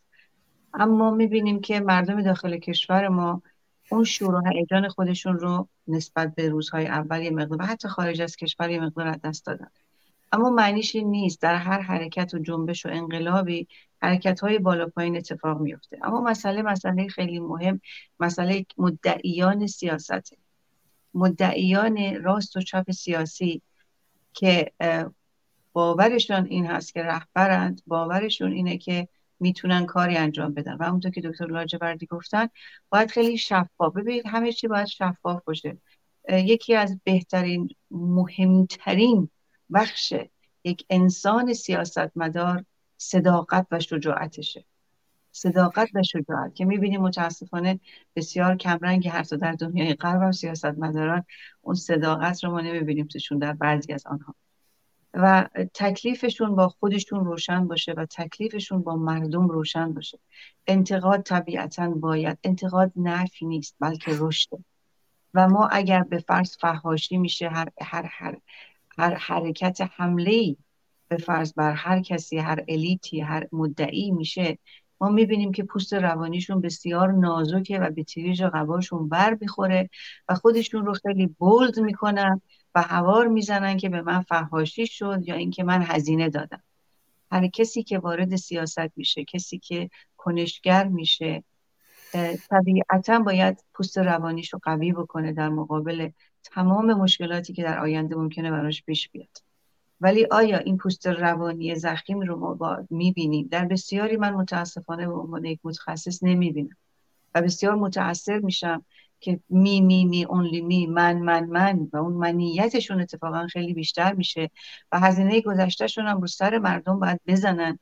[0.74, 3.42] اما می‌بینیم که مردم داخل کشور ما
[3.90, 8.22] اون شور و هیجان خودشون رو نسبت به روزهای اول یه مقدار و حتی خارج
[8.22, 9.68] از کشور یه مقدار دست دادن.
[10.32, 11.42] اما معنیش این نیست.
[11.42, 13.68] در هر حرکت و جنبش و انقلابی
[14.02, 17.82] حرکت های بالا پایین اتفاق میفته اما مسئله مسئله خیلی مهم.
[18.20, 20.38] مسئله مدعیان سیاسته.
[21.14, 23.62] مدعیان راست و چپ سیاسی
[24.34, 24.72] که
[25.74, 29.08] باورشون این هست که رهبرند باورشون اینه که
[29.40, 30.78] می‌تونن کاری انجام بدن.
[30.80, 32.48] و همونطور که دکتر لاجوردی گفتن
[32.90, 33.94] باید خیلی شفاف.
[33.96, 35.78] ببینید همه چی باید شفاف باشه.
[36.30, 39.30] یکی از بهترین مهمترین
[39.74, 40.14] بخش
[40.64, 42.66] یک انسان سیاستمدار
[42.98, 44.66] صداقت و شجاعتشه.
[45.32, 47.80] صداقت و شجاعت که می‌بینیم متاسفانه
[48.16, 51.24] بسیار کمرنگی هست و در دنیای غرب هم سیاستمداران
[51.62, 54.36] اون صداقت رو ما نمی‌بینیم توشون در بعضی از آنها.
[55.14, 60.20] و تکلیفشون با خودشون روشن باشه و تکلیفشون با مردم روشن باشه.
[60.68, 64.58] انتقاد طبیعتا باید انتقاد نفی نیست بلکه رشده
[65.34, 68.38] و ما اگر به فرض فهاشی میشه هر, هر, هر,
[68.98, 70.56] هر حرکت حمله
[71.08, 74.58] به فرض بر هر کسی هر الیتی هر مدعی میشه
[75.02, 79.90] ما می‌بینیم که پوست روانیشون بسیار نازکه و به تیریج قباشون بر می‌خوره
[80.30, 82.42] و خودشون رو خیلی بولد می‌کنن
[82.76, 86.64] و هوار می‌زنن که به من فهاشی شد یا اینکه من هزینه دادم.
[87.32, 91.44] هر کسی که وارد سیاست میشه کسی که کنشگر میشه
[92.50, 96.10] طبیعتا باید پوست روانیش رو قوی بکنه در مقابل
[96.44, 99.38] تمام مشکلاتی که در آینده ممکنه براش پیش بیاد.
[100.02, 105.46] ولی آیا این پوست روانی زخیم رو ما می‌بینیم؟ در بسیاری من متاسفانه به عنوان
[105.46, 106.78] یک متخصص نمی‌بینم
[107.36, 108.86] و بسیار متاثر میشم
[109.20, 114.14] که می می می اونلی می من من من و اون منیتشون اتفاقا خیلی بیشتر
[114.14, 114.50] میشه
[114.92, 117.80] و هزینه گذشتهشون هم رو سر مردم باید بزنن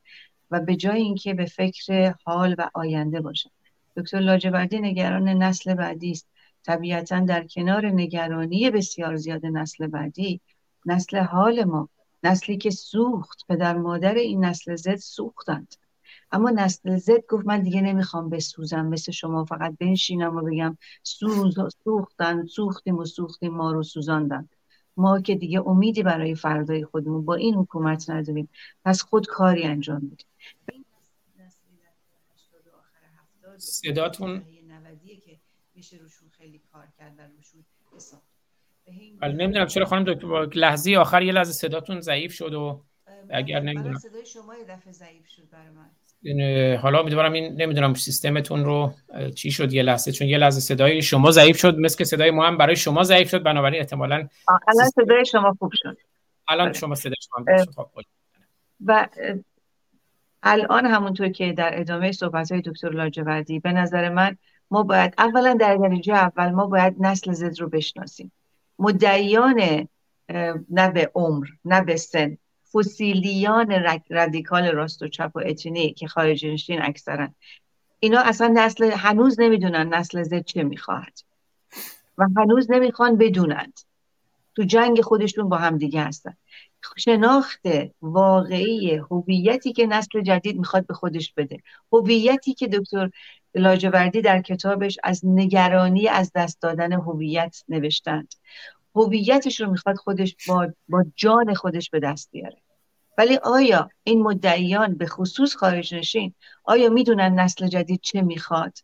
[0.52, 3.50] و به جای اینکه به فکر حال و آینده باشن.
[3.98, 6.28] دکتر لاجوردی نگران نسل بعدی است.
[6.64, 10.42] طبیعتا در کنار نگرانی بسیار زیاد نسل بعدی
[10.86, 11.90] نسل حال ما
[12.24, 15.76] نسلی که سوخت پدر مادر این نسل زد سوختند.
[16.32, 21.56] اما نسل زد گفت من دیگه نمی‌خوام بسوزم مثل شما فقط بنشینم و بگم سوز
[21.84, 24.50] سوختن سوختیم و سوختیم ما رو سوزاندن.
[24.98, 28.50] ما که دیگه امیدی برای فردای خودمون با این حکومت نداریم
[28.86, 30.28] پس خود کاری انجام میدیم
[33.58, 34.44] صداتون
[35.26, 35.40] که
[35.76, 37.66] میشه روشون خیلی کار کرد روشون
[39.22, 42.82] ولی نمی‌دونم چرا خانم دکتر لحظه آخر یه لحظه صداتون ضعیف شد و
[43.30, 43.98] اگر نمی‌دونم.
[43.98, 46.78] صدای شما یه دفعه ضعیف شد برای من.
[46.78, 48.94] حالا امیدوارم این نمی‌دونم سیستمتون رو
[49.36, 52.48] چی شد یه لحظه؟ چون یه لحظه صدای شما ضعیف شد مثل که صدای ما
[52.48, 54.28] هم برای شما ضعیف شد بنابراین احتمالاً
[54.68, 55.98] الان صدای شما خوب شد.
[56.48, 56.80] الان بله.
[56.80, 57.90] شما صدای شما خب،
[58.86, 59.08] و
[60.44, 64.38] الان همونطور که در ادامه صحبت های دکتر لاجوردی به نظر من
[64.72, 68.32] ما باید اولا در درجه اول ما باید نسل زد رو بشناسیم.
[68.84, 69.88] مدعیان
[70.70, 72.38] نه به عمر نه به سن
[72.74, 77.30] فسیلیان رادیکال راست و چپ و اتنی که خارج نشین اکثرا.
[78.00, 81.20] اینا اصلا نسل هنوز نمی‌دونن نسل زد چه می‌خواهد.
[82.18, 83.80] و هنوز نمی‌خوان بدونند.
[84.56, 86.34] تو جنگ خودشون با هم دیگه هستن.
[86.98, 87.62] شناخت
[88.02, 91.58] واقعی هویتی که نسل جدید می‌خواد به خودش بده.
[91.92, 93.10] هویتی که دکتر
[93.56, 98.34] لاجوردی در کتابش از نگرانی از دست دادن هویت نوشتند.
[98.96, 102.58] هویتش رو می‌خواد خودش با, با جان خودش به دست بیاره.
[103.18, 106.34] ولی آیا این مدعیان به خصوص خارج نشین
[106.64, 108.78] آیا می‌دونن نسل جدید چه می‌خواد؟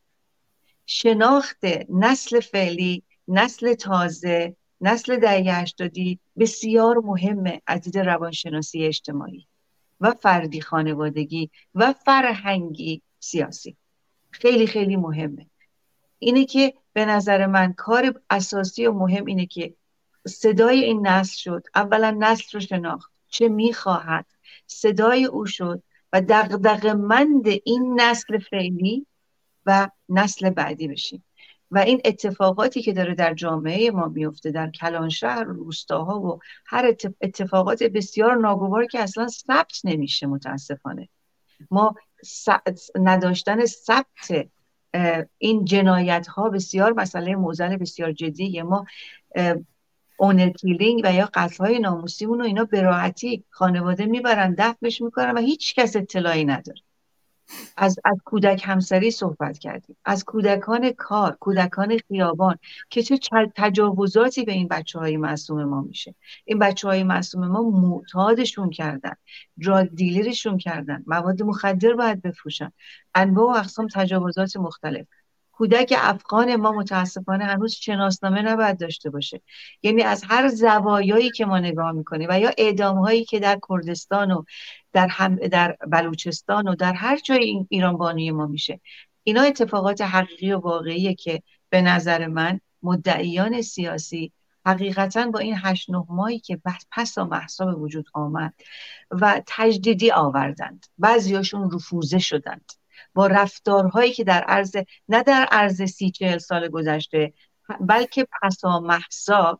[0.85, 9.47] شناخت نسل فعلی نسل تازه نسل دهه هشتادی بسیار مهمه از دید روانشناسی اجتماعی
[10.01, 13.77] و فردی خانوادگی و فرهنگی سیاسی.
[14.31, 15.45] خیلی خیلی مهمه.
[16.19, 19.73] اینه که به نظر من کار اساسی و مهم اینه که
[20.27, 21.63] صدای این نسل شد.
[21.75, 23.11] اولا نسل رو شناخت.
[23.29, 24.25] چه می‌خواهد.
[24.67, 29.05] صدای او شد و دغدغه‌مند این نسل فعلی
[29.65, 31.25] و نسل بعدی بشیم.
[31.71, 36.95] و این اتفاقاتی که داره در جامعه ما میفته در کلانشهر و روستاها و هر
[37.21, 41.09] اتفاقات بسیار ناگوار که اصلا ثبت نمیشه متاسفانه.
[41.71, 41.95] ما
[42.95, 44.47] نداشتن ثبت
[45.37, 48.85] این جنایت ها بسیار مسئله موزل بسیار جدیه ما
[50.17, 55.31] اونر کیلینگ و یا قتل های ناموسیمون و اینا به راحتی خانواده می‌برن دفنش می‌کنن
[55.31, 56.81] و هیچ کس اطلاعی نداره.
[57.77, 59.97] از, از کودک همسری صحبت کردیم.
[60.05, 62.57] از کودکان کار کودکان خیابان
[62.89, 63.19] که چه
[63.55, 66.15] تجاوزاتی به این بچه های معصوم ما میشه.
[66.45, 69.13] این بچه های معصوم ما معتادشون کردن
[69.63, 72.71] دراگ دیلرشون کردن مواد مخدر باید بفروشن.
[73.15, 75.07] انواع و اقسام تجاوزات مختلف.
[75.59, 79.41] کودک افغان ما متاسفانه هنوز شناسنامه نباید داشته باشه.
[79.83, 84.31] یعنی از هر زوایایی که ما نگاه می‌کنیم و یا اعدام هایی که در کردستان
[84.31, 84.43] و
[84.93, 88.79] در, هم در بلوچستان و در هر جای ایران بانی ما میشه.
[89.23, 94.31] اینا اتفاقات حقیقی و واقعیه که به نظر من مدعیان سیاسی
[94.65, 98.53] حقیقتا با این هشت نه ماهی که پس و محصا به وجود آمد
[99.11, 100.85] و تجدیدی آوردند.
[100.97, 102.78] بعضیاشون رفوزه شدند.
[103.13, 104.75] با رفتارهایی که در عرض
[105.09, 107.33] نه در عرض سی چهل سال گذشته
[107.79, 109.59] بلکه پسا محسا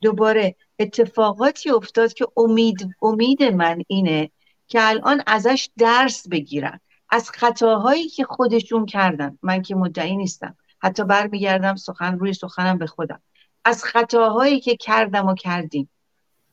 [0.00, 4.30] دوباره اتفاقاتی افتاد که امید امید من اینه
[4.66, 6.80] که الان ازش درس بگیرن.
[7.10, 9.38] از خطاهایی که خودشون کردن.
[9.42, 10.56] من که مدعی نیستم.
[10.78, 13.22] حتی برمیگردم سخن روی سخنم به خودم.
[13.64, 15.90] از خطاهایی که کردم و کردیم.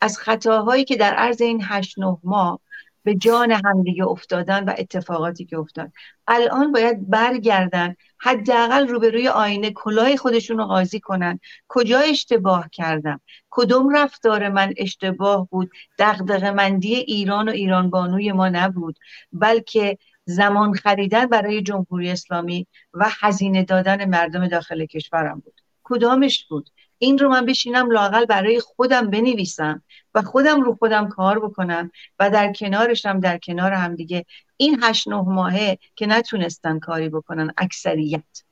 [0.02, 2.60] از خطاهایی که در عرض این هشت نه ماه
[3.04, 5.92] به جان همدیگه افتادن و اتفاقاتی که افتاد.
[6.28, 11.40] الان باید برگردن حداقل روبروی آینه کلاه خودشون رو قاضی کنن.
[11.68, 18.50] کجا اشتباه کردم؟ کدوم رفتار من اشتباه بود؟ دغدغه مندی ایران و ایران بانوی ما
[18.50, 19.00] نبود
[19.34, 25.62] بلکه زمان خریدن برای جمهوری اسلامی و هزینه دادن مردم داخل کشورم بود.
[25.84, 26.70] کدامش بود؟
[27.04, 29.84] این رو من بشینم لاقل برای خودم بنویسم
[30.16, 34.26] و خودم رو خودم کار بکنم و در کنارشم در کنار هم دیگه
[34.58, 38.44] این هشت نه ماهه که نتونستن کاری بکنن اکثریت.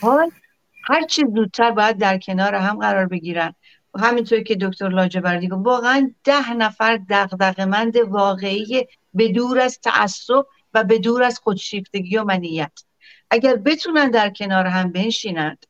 [0.00, 0.30] حال
[0.88, 3.54] هر زودتر باید در کنار هم قرار بگیرن.
[3.98, 10.84] همینطور که دکتر لاجوردی گفت واقعا ده نفر دغدغه‌مند واقعی به دور از تعصب و
[10.84, 12.72] به دور از خودشیفتگی و منیت.
[13.30, 15.66] اگر بتونن در کنار هم بنشینند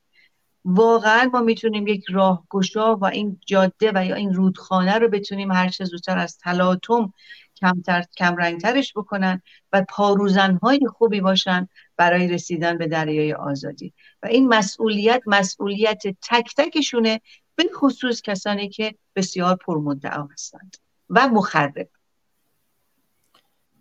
[0.64, 5.68] واقعا ما می‌تونیم یک راهگشا و این جاده و یا این رودخانه رو بتونیم هر
[5.68, 7.12] چه زودتر از تلاطم
[7.56, 13.92] کمتر کمرنگترش بکنن و پاروزنهای خوبی باشن برای رسیدن به دریای آزادی.
[14.22, 17.20] و این مسئولیت مسئولیت تک تکشونه
[17.56, 20.76] به خصوص کسانی که بسیار پرمدعا هستند
[21.10, 21.88] و مخرب.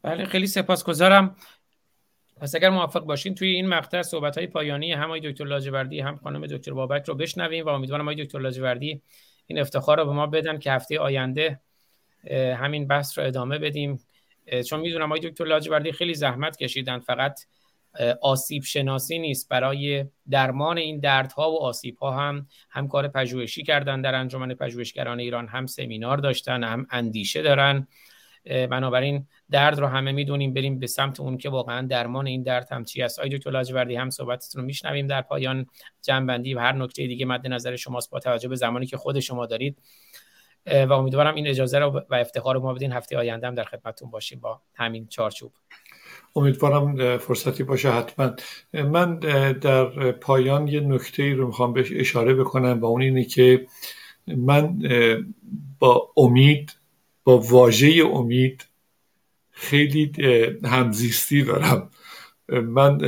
[0.01, 1.35] بله خیلی سپاسگزارم.
[2.43, 6.15] پس اگر موافق باشین توی این مقطع صحبت های پایانی هم آقای دکتر لاجوردی هم
[6.15, 9.01] خانم دکتر بابک رو بشنویم و امیدوارم آقای دکتر لاجوردی
[9.47, 11.59] این افتخار رو به ما بدن که هفته آینده
[12.33, 13.99] همین بحث رو ادامه بدیم.
[14.69, 17.39] چون می‌دونم آقای دکتر لاجوردی خیلی زحمت کشیدن فقط
[18.21, 19.49] آسیب شناسی نیست.
[19.49, 25.19] برای درمان این دردها و آسیب ها هم هم کار پژوهشی کردن در انجمن پژوهشگران
[25.19, 27.87] ایران هم سمینار داشتن هم اندیشه دارن.
[28.45, 32.83] بنابراین درد رو همه می‌دونیم بریم به سمت اون که واقعا درمان این درد هم
[32.83, 33.19] چی است.
[33.19, 35.65] آقای دکتر لاجوردی هم صحبتتون رو میشنویم در پایان
[36.01, 39.45] جنبندی و هر نکته دیگه مد نظر شماست با توجه به زمانی که خود شما
[39.45, 39.77] دارید.
[40.65, 44.09] و امیدوارم این اجازه رو و افتخار رو ما بدین هفته آینده هم در خدمتتون
[44.09, 45.53] باشیم با همین چارچوب.
[46.35, 48.35] امیدوارم فرصتی باشه حتما.
[48.73, 49.19] من
[49.59, 53.67] در پایان یه نکته رو می‌خوام بهش اشاره بکنم و اون اینه که
[54.27, 54.79] من
[55.79, 56.82] با امید
[57.23, 58.65] با واژه امید
[59.51, 60.11] خیلی
[60.65, 61.89] همزیستی دارم.
[62.49, 62.99] من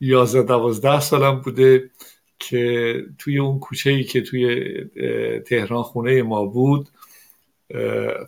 [0.00, 1.90] یازده دوازده سالم بوده
[2.38, 4.64] که توی اون کوچه ای که توی
[5.40, 6.88] تهران خونه ما بود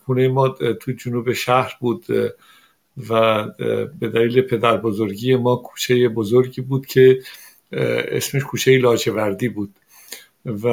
[0.05, 2.07] خونه ما توی جنوب شهر بود
[3.09, 3.45] و
[4.01, 7.23] به دلیل پدر بزرگی ما کوچه بزرگی بود که
[7.73, 9.74] اسمش کوچه لاجوردی بود.
[10.47, 10.66] و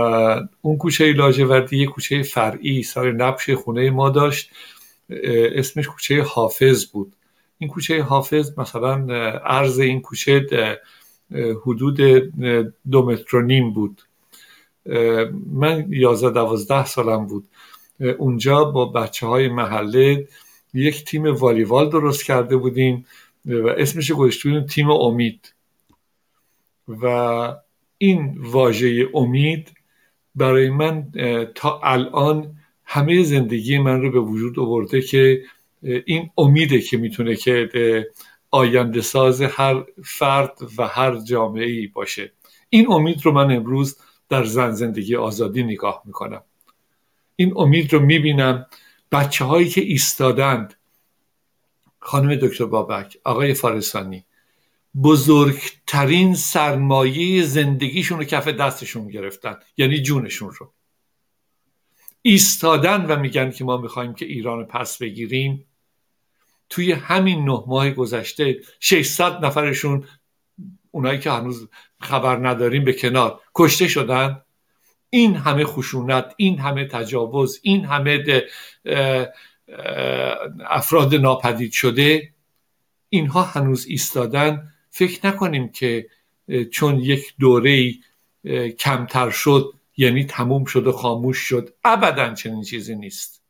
[0.61, 4.51] اون کوچه لاجوردی یه کوچه فرعی سر نبش خونه ما داشت.
[5.55, 7.13] اسمش کوچه حافظ بود.
[7.57, 10.47] این کوچه حافظ مثلا عرض این کوچه
[11.65, 11.97] حدود
[12.91, 14.01] دو متر و نیم بود.
[15.53, 17.47] من یازده دوازده سالم بود.
[18.17, 20.27] اونجا با بچه های محله
[20.73, 23.05] یک تیم والیبال درست کرده بودیم
[23.45, 25.53] و اسمش گذاشته بودیم تیم امید.
[27.01, 27.55] و
[28.03, 29.73] این واژه امید
[30.35, 31.11] برای من
[31.55, 32.55] تا الان
[32.85, 35.43] همه زندگی من رو به وجود آورده که
[35.81, 37.69] این امیده که می‌تونه که
[38.51, 42.31] آینده ساز هر فرد و هر جامعه ای باشه.
[42.69, 43.97] این امید رو من امروز
[44.29, 46.43] در زن زندگی آزادی نگاه می‌کنم.
[47.35, 48.65] این امید رو می‌بینم
[49.11, 50.73] بچه هایی که ایستادند.
[51.99, 54.25] خانم دکتر بابک آقای فارسانی
[55.01, 60.73] بزرگترین سرمایه زندگیشون رو کف دستشون گرفتن یعنی جونشون رو.
[62.21, 65.65] ایستادن و میگن که ما می‌خوایم که ایران پس بگیریم.
[66.69, 70.07] توی همین نه ماه گذشته 600 نفرشون
[70.91, 71.69] اونایی که هنوز
[72.01, 74.41] خبر نداریم به کنار کشته شدن.
[75.09, 78.43] این همه خشونت این همه تجاوز این همه
[80.69, 82.33] افراد ناپدید شده
[83.09, 84.72] اینها هنوز ایستادن.
[84.95, 86.09] فکر نکنیم که
[86.71, 87.93] چون یک دوره
[88.79, 93.43] کمتر شد یعنی تموم شد و خاموش شد ابدا چنین چیزی نیست.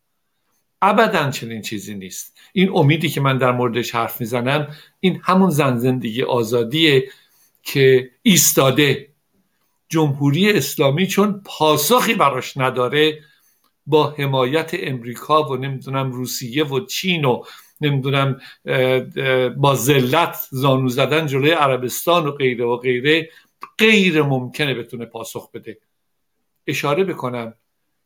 [0.81, 2.37] ابدا چنین چیزی نیست.
[2.53, 7.09] این امیدی که من در موردش حرف می‌زنم این همون زن زندگی آزادیه
[7.63, 9.07] که ایستاده.
[9.89, 13.23] جمهوری اسلامی چون پاسخی براش نداره
[13.85, 17.43] با حمایت امریکا و نمی‌دونم روسیه و چین و
[17.85, 18.41] نمی‌دونم
[19.57, 23.29] با ذلت زانو زدن جلوی عربستان و غیره و غیره
[23.77, 25.77] غیر ممکنه بتونه پاسخ بده.
[26.67, 27.53] اشاره بکنم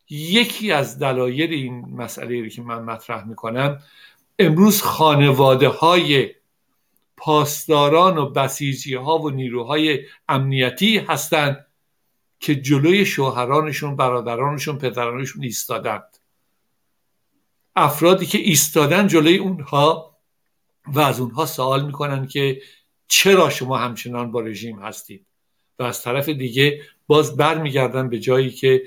[0.09, 3.79] یکی از دلایل این مسئله که من مطرح می‌کنم
[4.39, 6.29] امروز خانواده های
[7.17, 9.99] پاسداران و بسیجی ها و نیروهای
[10.29, 11.65] امنیتی هستند
[12.39, 16.16] که جلوی شوهرانشون برادرانشون پدرانشون ایستادند.
[17.77, 20.17] افرادی که ایستادن جلوی اونها
[20.87, 22.61] و از اونها سوال می‌کنن که
[23.07, 25.25] چرا شما همچنان با رژیم هستید؟
[25.79, 28.83] و از طرف دیگه باز برمیگردن به جایی که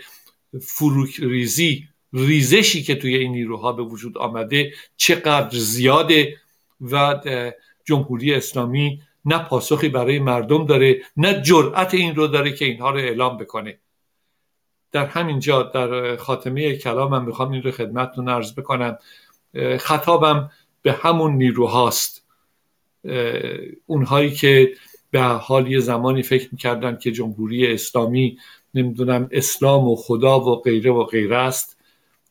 [0.62, 6.36] فروک ریزی ریزشی که توی این نیروها به وجود آمده چقدر زیاده
[6.80, 7.20] و
[7.84, 12.98] جمهوری اسلامی نه پاسخی برای مردم داره نه جرأت این رو داره که اینها رو
[12.98, 13.78] اعلام بکنه.
[14.92, 18.98] در همین جا در خاتمه کلامم می‌خوام این رو خدمتتون عرض بکنم.
[19.78, 20.50] خطابم
[20.82, 22.26] به همون نیروهاست.
[23.86, 24.72] اونهایی که
[25.10, 28.38] به حال یه زمانی فکر می‌کردن که جمهوری اسلامی
[28.74, 31.76] نمی‌دونم اسلام و خدا و غیره و غیره است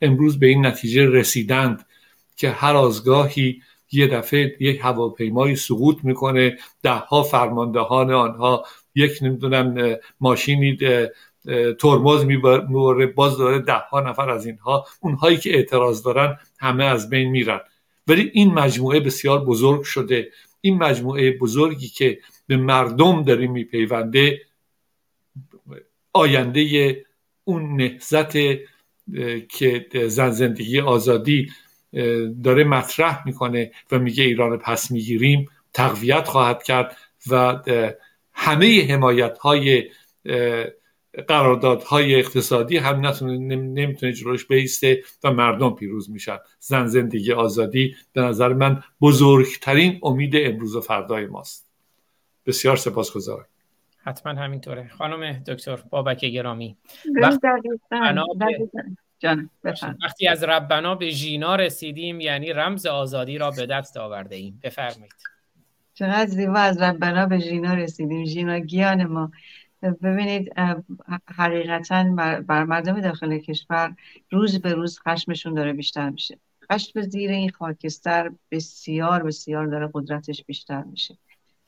[0.01, 1.85] امروز به این نتیجه رسیدند
[2.35, 3.61] که هر آزگاهی
[3.91, 8.65] یه دفعه یک هواپیمایی سقوط می‌کنه دهها فرماندهان آنها
[8.95, 10.77] یک نمی‌دونم ماشینی
[11.79, 17.09] ترمز می‌بره باز داره ده ها نفر از اینها اونهایی که اعتراض دارن همه از
[17.09, 17.59] بین میرن.
[18.07, 20.31] ولی این مجموعه بسیار بزرگ شده.
[20.61, 24.41] این مجموعه بزرگی که به مردم داره میپیونده
[26.13, 26.95] آینده
[27.43, 28.31] اون نهزت
[29.49, 31.51] که زن زندگی آزادی
[32.43, 36.97] داره مطرح می‌کنه و میگه ایران پس می‌گیریم تقویت خواهد کرد
[37.31, 37.59] و
[38.33, 39.89] همه حمایت های
[41.27, 43.05] قراردادهای اقتصادی هم
[43.39, 46.37] نمی‌تونه جلوش بیسته و مردم پیروز میشن.
[46.59, 51.69] زن زندگی آزادی به نظر من بزرگترین امید امروز و فردای ماست.
[52.45, 53.45] بسیار سپاسگزارم.
[53.97, 54.89] حتما همینطوره.
[54.97, 56.77] خانم دکتر بابک گرامی.
[57.21, 57.47] وقتی
[60.29, 64.59] از ربنا به ژینا رسیدیم یعنی رمز آزادی را به دست آورده ایم.
[64.63, 65.13] بفرمایید.
[65.93, 68.25] چقدر زیبا از ربنا به ژینا رسیدیم.
[68.25, 69.31] ژینا گیان ما.
[69.83, 70.53] ببینید
[71.35, 72.03] حقیقتا
[72.47, 73.95] بر مردم داخل کشور
[74.31, 76.39] روز به روز خشمشون داره بیشتر میشه.
[76.71, 81.17] خشم زیر این خاکستر بسیار بسیار داره قدرتش بیشتر میشه.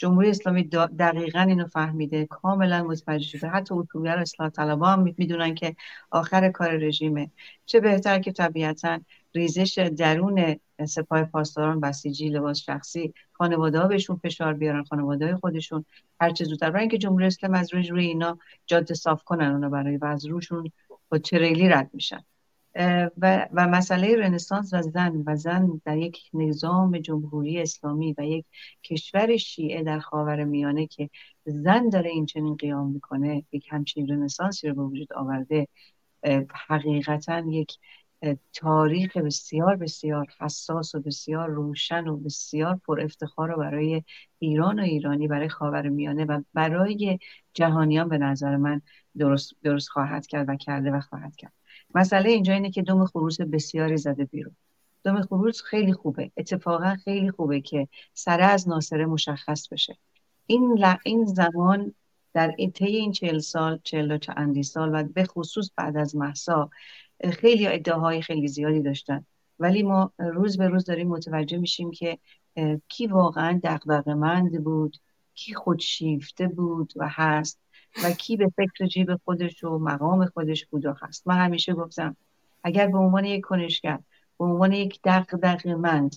[0.01, 0.63] جمهوری اسلامی
[0.99, 3.47] دقیقا اینو فهمیده کاملا متوجه شده.
[3.47, 5.75] حتی اصولگر اصلاح طلبا هم می‌دونن که
[6.11, 7.31] آخر کار رژیمه.
[7.65, 8.99] چه بهتر که طبیعتا
[9.35, 15.85] ریزش درون سپاه پاسداران بسیجی لباس شخصی خانواده ها بهشون فشار بیارن خانواده های خودشون
[16.21, 16.69] هر چه زودتر.
[16.69, 20.25] برای اینکه جمهوری اسلامی از روی روی اینا جاده صاف کنن اونا برای و از
[20.25, 20.71] روشون
[21.09, 22.23] با تریلی رد میشن.
[22.76, 28.45] و, و مسئله رنسانس و زن و زن در یک نظام جمهوری اسلامی و یک
[28.84, 31.10] کشور شیعه در خاور میانه که
[31.45, 35.68] زن داره این چنین قیام می‌کنه یک همچین رنسانسی رو به وجود آورده
[36.68, 37.77] حقیقتا یک
[38.53, 44.03] تاریخ بسیار بسیار حساس و بسیار روشن و بسیار پر افتخار رو برای
[44.39, 47.19] ایران و ایرانی برای خاور میانه و برای
[47.53, 48.81] جهانیان به نظر من
[49.18, 51.53] درست, درست خواهد کرد و کرده و خواهد کرد.
[51.95, 54.55] مسئله اینجا اینه که دوم خروس بسیاری زده بیرون.
[55.03, 56.31] دوم خروس خیلی خوبه.
[56.38, 59.97] اتفاقا خیلی خوبه که سره از ناصره مشخص بشه.
[60.45, 61.93] این, این زمان
[62.34, 66.69] در طی این چهل سال چهل و چندی سال و به خصوص بعد از محسا
[67.31, 69.26] خیلی ادعاهای خیلی زیادی داشتن.
[69.59, 72.18] ولی ما روز به روز داریم متوجه میشیم که
[72.88, 74.97] کی واقعا دقدقمند بود
[75.34, 77.60] کی خودشیفته بود و هست.
[78.03, 81.27] و کی به فکر جیب خودش و مقام خودش بود و هست.
[81.27, 82.15] من همیشه گفتم
[82.63, 83.99] اگر به عنوان یک کنشگر
[84.39, 86.15] به عنوان یک دقدقمند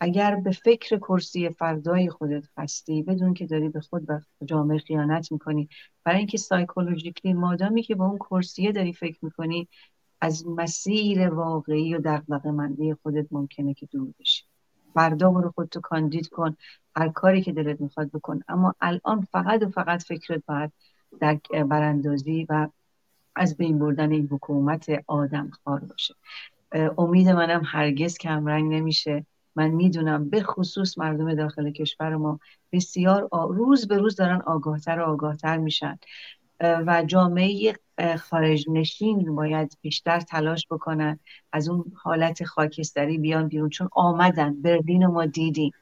[0.00, 5.32] اگر به فکر کرسی فردای خودت هستی بدون که داری به خود و جامعه خیانت
[5.32, 5.68] می‌کنی.
[6.04, 9.68] برای اینکه سایکولوژیکلی مادامی که با اون کرسیه داری فکر می‌کنی
[10.20, 14.44] از مسیر واقعی و دقدقه مندی خودت ممکنه که دور بشی.
[14.94, 16.56] فردا برو خودتو کاندید کن
[16.96, 18.40] هر کاری که دلت می‌خواد بکن.
[18.48, 20.72] اما الان فقط و فقط فکرت باید
[21.20, 22.68] در براندازی و
[23.36, 26.14] از بین بردن این حکومت آدم خار باشه.
[26.98, 29.26] امید منم هرگز کمرنگ نمیشه.
[29.56, 32.40] من می‌دونم به خصوص مردم داخل کشور ما
[32.72, 35.98] بسیار روز به روز دارن آگاهتر و آگاهتر میشن.
[36.60, 37.74] و جامعه
[38.18, 41.18] خارج نشین باید بیشتر تلاش بکنن
[41.52, 43.68] از اون حالت خاکستری بیان بیرون.
[43.68, 45.72] چون آمدن برلین رو ما دیدیم.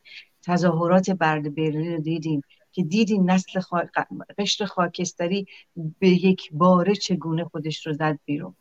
[0.43, 2.43] تظاهرات برد برلین رو دیدیم.
[2.77, 3.83] که دیدیم نسل خا...
[4.39, 5.47] قشر خاکستری
[5.99, 8.55] به یک باره چگونه خودش رو زد بیرون.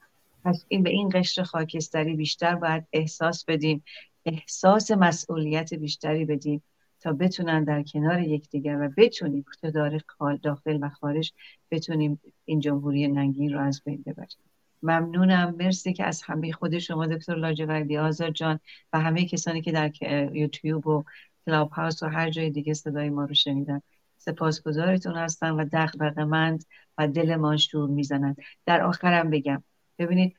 [0.45, 3.83] پس این به این قشر خاکستری بیشتر باید احساس بدیم.
[4.25, 6.63] احساس مسئولیت بیشتری بدیم
[6.99, 10.01] تا بتونن در کنار یکدیگر و بتونیم داره
[10.43, 11.33] داخل و خارج
[11.71, 14.37] بتونیم این جمهوری ننگین رو از بین ببریم.
[14.83, 15.55] ممنونم.
[15.59, 18.59] مرسی که از همه خود شما دکتر لاجوردی آزاد جان
[18.93, 19.91] و همه کسانی که در
[20.35, 21.03] یوتیوب و
[21.45, 23.81] کلاب هاوس و هر جای دیگه صدای ما رو شنیدن.
[24.25, 26.65] سپاسگزارتون هستم و دغدغه‌مند
[26.97, 28.35] و دل شور می‌زنن
[28.65, 29.63] در آخرم بگم
[29.99, 30.35] ببینید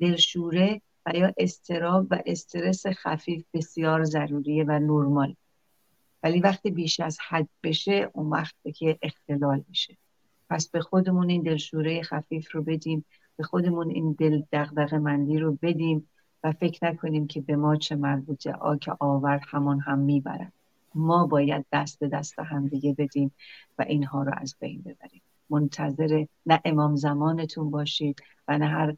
[0.00, 5.34] دلشوره و یا استراب و استرس خفیف بسیار ضروریه و نرمال.
[6.22, 9.96] ولی وقتی بیش از حد بشه اون وقت که اختلال میشه.
[10.50, 13.04] پس به خودمون این دلشوره خفیف رو بدیم
[13.36, 16.08] به خودمون این دل دغدغه مندی رو بدیم
[16.44, 18.52] و فکر نکنیم که به ما چه مربوطه.
[18.52, 20.52] آ که آور همان هم می‌برد.
[20.94, 23.32] ما باید دست به دست هم دیگه بدیم
[23.78, 25.22] و اینها رو از بین ببریم.
[25.50, 28.96] منتظر نه امام زمانتون باشید و نه هر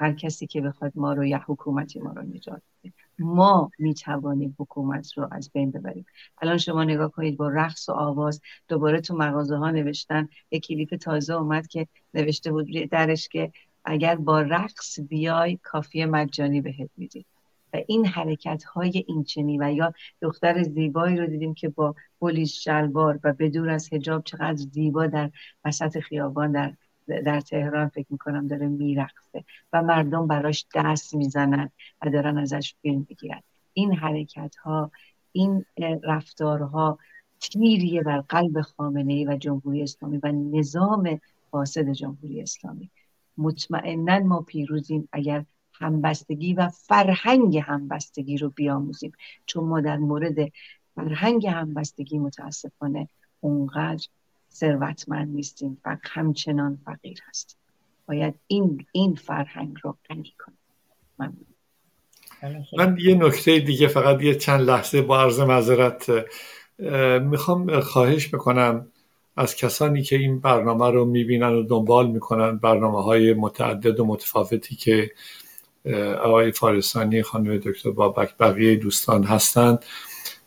[0.00, 2.92] هر کسی که بخواد ما رو یا حکومتی ما رو نجات بده.
[3.18, 6.06] ما می توانیم حکومت رو از بین ببریم.
[6.42, 10.28] الان شما نگاه کنید با رقص و آواز دوباره تو مغازه ها نوشتن.
[10.50, 13.52] یک کلیپ تازه اومد که نوشته بود درش که
[13.84, 17.24] اگر با رقص بیای کافی مجانی بهت میدیم.
[17.72, 19.92] و این حرکت های اینچنی و یا
[20.22, 25.30] دختر زیبایی رو دیدیم که با پلیس شلوار و بدور از هجاب چقدر زیبا در
[25.64, 26.74] وسط خیابان در
[27.08, 31.70] در تهران فکر می‌کنم داره میرقصه و مردم براش دست می‌زنن
[32.02, 33.40] و دارن ازش فیلم می‌گیرن.
[33.72, 34.90] این حرکت ها
[35.32, 35.64] این
[36.02, 36.98] رفتارها
[37.40, 41.20] تیریه بر قلب خامنه ای و جمهوری اسلامی و نظام
[41.50, 42.90] فاسد جمهوری اسلامی.
[43.38, 45.44] مطمئنا ما پیروزیم اگر
[45.78, 49.12] همبستگی و فرهنگ همبستگی رو بیاموزیم.
[49.46, 50.52] چون ما در مورد
[50.94, 53.08] فرهنگ همبستگی متاسفانه
[53.40, 54.06] اونقدر
[54.52, 55.80] ثروتمند نیستیم.
[55.84, 57.58] و همچنان فقیر هستیم.
[58.08, 60.58] باید این این فرهنگ رو غنی کنیم.
[62.78, 66.10] من یه نکته دیگه فقط یه چند لحظه با عرض معذرت
[67.22, 68.86] می‌خوام خواهش بکنم
[69.36, 74.76] از کسانی که این برنامه رو می‌بینن و دنبال می‌کنن برنامه های متعدد و متفاوتی
[74.76, 75.10] که
[76.22, 79.84] آقای فارستانی خانم دکتر بابک بقیه دوستان هستند.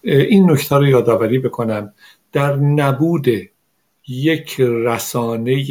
[0.04, 1.94] این نکته رو یادآوری بکنم.
[2.32, 3.28] در نبود
[4.08, 5.66] یک رسانه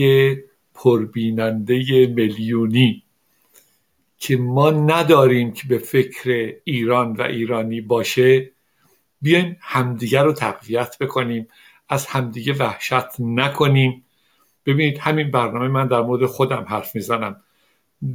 [0.75, 3.03] پربیننده میلیونی
[4.19, 8.51] که ما نداریم که به فکر ایران و ایرانی باشه
[9.23, 11.49] بیایم همدیگر رو تقویت بکنیم.
[11.89, 14.05] از همدیگه وحشت نکنیم.
[14.67, 17.43] ببینید همین برنامه من در مورد خودم حرف می‌زنم.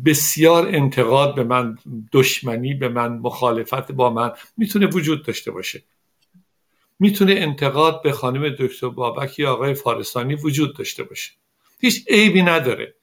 [0.06, 1.78] بسیار انتقاد به من
[2.12, 5.84] دشمنی به من مخالفت با من می‌تونه وجود داشته باشه.
[7.00, 11.32] می‌تونه انتقاد به خانم دکتر بابک یا آقای فارستانی وجود داشته باشه.
[11.82, 12.96] هیچ عیبی نداره.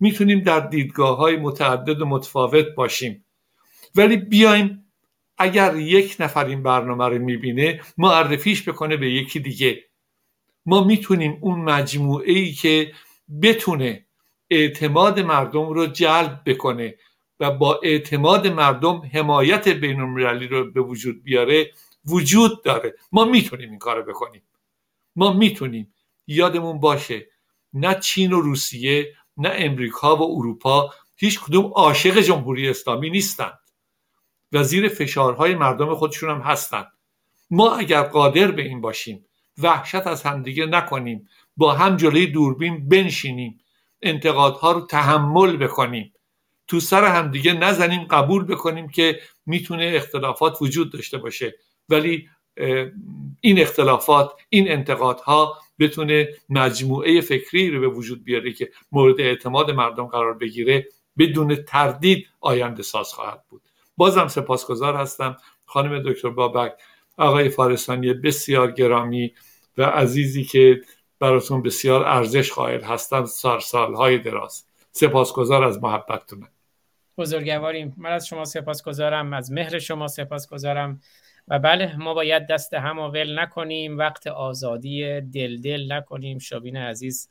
[0.00, 3.24] می‌تونیم در دیدگاه های متعدد و متفاوت باشیم.
[3.94, 4.84] ولی بیایم
[5.38, 9.84] اگر یک نفر این برنامه رو می‌بینه معرفیش بکنه به یکی دیگه.
[10.66, 12.92] ما می‌تونیم اون مجموعه ای که
[13.42, 14.06] بتونه
[14.50, 16.94] اعتماد مردم رو جلب بکنه
[17.40, 21.70] و با اعتماد مردم حمایت بین المللی رو به وجود بیاره
[22.04, 22.94] وجود داره.
[23.12, 24.42] ما می‌تونیم این کارو بکنیم.
[25.16, 25.94] ما می‌تونیم.
[26.26, 27.26] یادمون باشه
[27.72, 33.58] نه چین و روسیه نه امریکا و اروپا هیچ کدوم عاشق جمهوری اسلامی نیستند
[34.52, 36.92] و زیر فشارهای مردم خودشون هم هستند.
[37.50, 39.26] ما اگر قادر به این باشیم
[39.58, 43.60] وحشت از همدیگه نکنیم با هم جلوی دوربین بنشینیم
[44.02, 46.12] انتقادها رو تحمل بکنیم.
[46.68, 51.54] تو سر همدیگه نزنیم قبول بکنیم که می‌تونه اختلافات وجود داشته باشه.
[51.88, 52.28] ولی
[53.40, 60.06] این اختلافات این انتقادها بتونه مجموعه فکری رو به وجود بیاره که مورد اعتماد مردم
[60.06, 63.62] قرار بگیره بدون تردید آینده ساز خواهد بود.
[63.96, 66.72] بازم سپاسگزار هستم خانم دکتر بابک
[67.16, 69.34] آقای فارسانی بسیار گرامی
[69.78, 70.80] و عزیزی که
[71.20, 74.64] براتون بسیار ارزش قائل هستم سال سالهای دراز.
[74.92, 76.46] سپاسگزار از محبتتون.
[77.18, 77.94] بزرگواریم.
[77.96, 81.00] من از شما سپاسگزارم از مهر شما سپاسگزارم.
[81.48, 86.38] و بله ما باید دست هم ول نکنیم وقت آزادی دل دل نکنیم.
[86.38, 87.28] شابین عزیز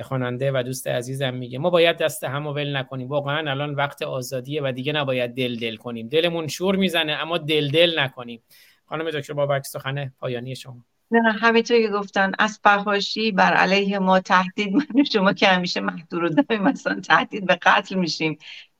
[0.00, 1.58] خواننده و دوست عزیزم میگه.
[1.58, 3.08] ما باید دست هم ول نکنیم.
[3.08, 6.08] واقعا الان وقت آزادیه و دیگه نباید دل دل کنیم.
[6.08, 8.42] دلمون شور می‌زنه اما دل دل نکنیم.
[8.86, 10.84] خانم دکتر بابک سخن پایانی شما.
[11.12, 16.62] همینطور که گفتن از فحاشی بر علیه ما تهدید من شما که همیشه محدور و
[16.62, 18.38] مثلا تهدید به قتل میشیم.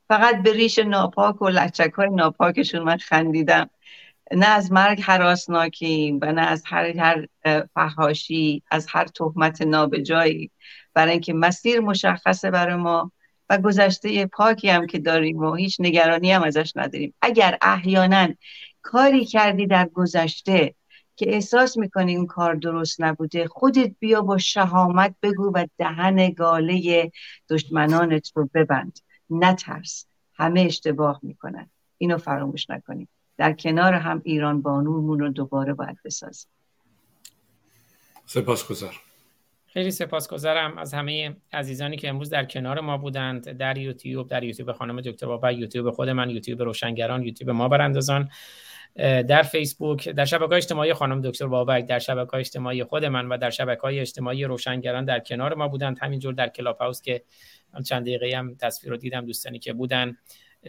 [0.09, 3.70] فقط به ریش ناپاک و لچک های ناپاکشون من خندیدم.
[4.32, 7.27] نه از مرگ حراسناکیم و نه از هر هر
[7.74, 10.51] فحاشی از هر تهمت نابجایی.
[10.94, 13.12] برای اینکه مسیر مشخصه برای ما
[13.51, 17.15] و گذشته پاکی هم که داریم و هیچ نگرانی هم ازش نداریم.
[17.23, 18.28] اگر احیانا
[18.82, 20.74] کاری کردی در گذشته
[21.17, 27.11] که احساس می‌کنی این کار درست نبوده خودت بیا با شهامت بگو و دهن گاله
[27.49, 28.99] دشمنانت رو ببند.
[29.31, 30.07] نترس.
[30.35, 31.71] همه اشتباه می‌کنن.
[31.99, 36.51] اینو فراموش نکنیم در کنار هم ایران بانومون رو دوباره باید بسازیم.
[38.27, 39.01] سپاسگزار
[39.67, 44.73] خیلی سپاسگزارم از همه عزیزانی که امروز در کنار ما بودند در یوتیوب در یوتیوب
[44.73, 48.31] خانم دکتر بابا یوتیوب خود من یوتیوب روشنگران یوتیوب ما براندازان
[48.98, 53.51] در فیسبوک در شبکه اجتماعی خانم دکتر بابک در شبکه اجتماعی خود من و در
[53.51, 55.98] شبکه اجتماعی روشنگران در کنار ما بودند.
[56.02, 57.23] همینجور در کلاب هاوس که
[57.85, 60.16] چند دقیقه هم تصویر رو دیدم دوستانی که بودن.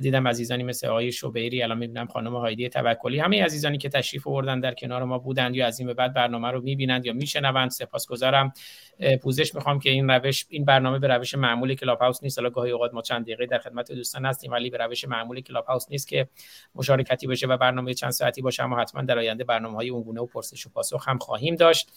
[0.02, 4.60] دیدم عزیزانی مثل آقای شوبیری الان می‌بینم خانم هایدی توکلی همه عزیزانی که تشریف آوردن
[4.60, 7.70] در کنار ما بودند یا از این به بعد برنامه رو می‌بینند یا میشنوند.
[7.70, 8.54] سپاسگزارم.
[9.22, 12.40] پوزش می‌خوام که این روش این برنامه به روش معمولی کلاب هاوس نیست.
[12.40, 15.66] حالا گاهی اوقات ما چند دقیقه در خدمت دوستان هستیم ولی به روش معمولی کلاب
[15.66, 16.28] هاوس نیست که
[16.76, 20.26] مشارکتی بشه و برنامه چند ساعتی باشه اما حتما در آینده برنامه های اونگونه و
[20.26, 21.92] پرسش و پاسخ هم خواهیم داشت.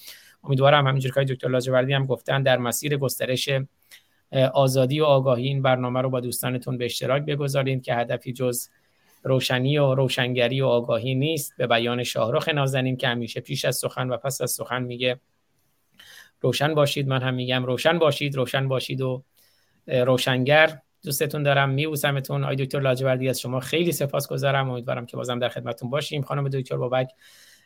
[0.45, 3.49] امیدوارم همینجوری که دکتر لاجوردی هم گفتن در مسیر گسترش
[4.53, 8.69] آزادی و آگاهی این برنامه رو با دوستانتون به اشتراک بگذارید که هدفی جز
[9.23, 11.55] روشنی و روشنگری و آگاهی نیست.
[11.57, 15.21] به بیان شاهرخ نازنین که همیشه پیش از سخن و پس از سخن میگه
[16.41, 17.09] روشن باشید.
[17.09, 19.25] من هم میگم روشن باشید روشن باشید و
[19.87, 20.79] روشنگر.
[21.05, 22.45] دوستتون دارم میبوسمتون.
[22.45, 24.71] آی دکتر لاجوردی از شما خیلی سپاسگزارم.
[24.71, 26.23] امیدوارم که بازم در خدمتتون باشیم.
[26.23, 27.11] خانم دکتر بابک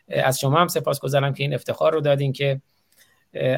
[0.08, 2.60] از شما هم سپاسگزارم که این افتخار رو دادین که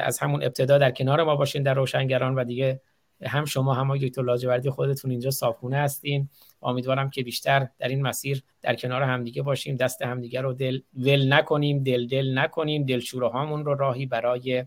[0.03, 2.81] از همون ابتدا در کنار ما باشین در روشنگران و دیگه
[3.25, 6.29] هم شما هم دکتر لاجوردی خودتون اینجا صاحبونه هستین.
[6.61, 9.75] امیدوارم که بیشتر در این مسیر در کنار همدیگه باشیم.
[9.75, 12.85] دست همدیگه رو دل ول نکنیم دل دل نکنیم.
[12.85, 14.65] دلشوره هامون رو راهی برای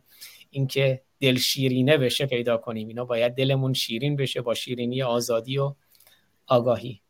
[0.50, 2.88] اینکه دل شیرینه بشه پیدا کنیم.
[2.88, 5.74] اینا باید دلمون شیرین بشه با شیرینی آزادی و
[6.46, 7.00] آگاهی.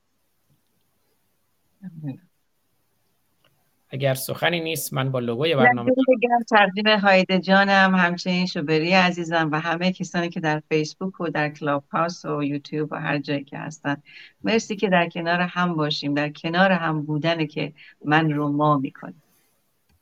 [3.91, 9.61] اگر سخنی نیست من با لوگوی برنامه بگم تقدیم هایده جانم همچنین شوبری عزیزم و
[9.61, 13.59] همه کسانی که در فیسبوک و در کلاب هاوس و یوتیوب و هر جایی که
[13.59, 13.97] هستن.
[14.45, 17.73] مرسی که در کنار هم باشیم در کنار هم بودن که
[18.05, 19.23] من رو ما می‌کنیم.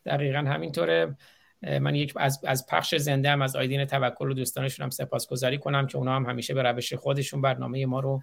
[0.06, 1.16] دقیقا همینطوره.
[1.80, 5.86] من یک از, از پخش زنده هم از آیدین توکل و دوستانشون هم سپاسگزاری کنم
[5.86, 8.22] که اونا هم همیشه به روش خودشون برنامه ما رو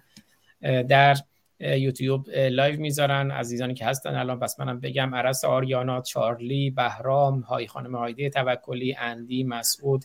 [0.62, 1.16] در
[1.60, 4.14] یوتیوب live می‌ذارن عزیزانی که هستن.
[4.14, 10.04] الان پس منم بگم عرس آریانا چارلی بهرام های خانم هایده توکلی اندی مسعود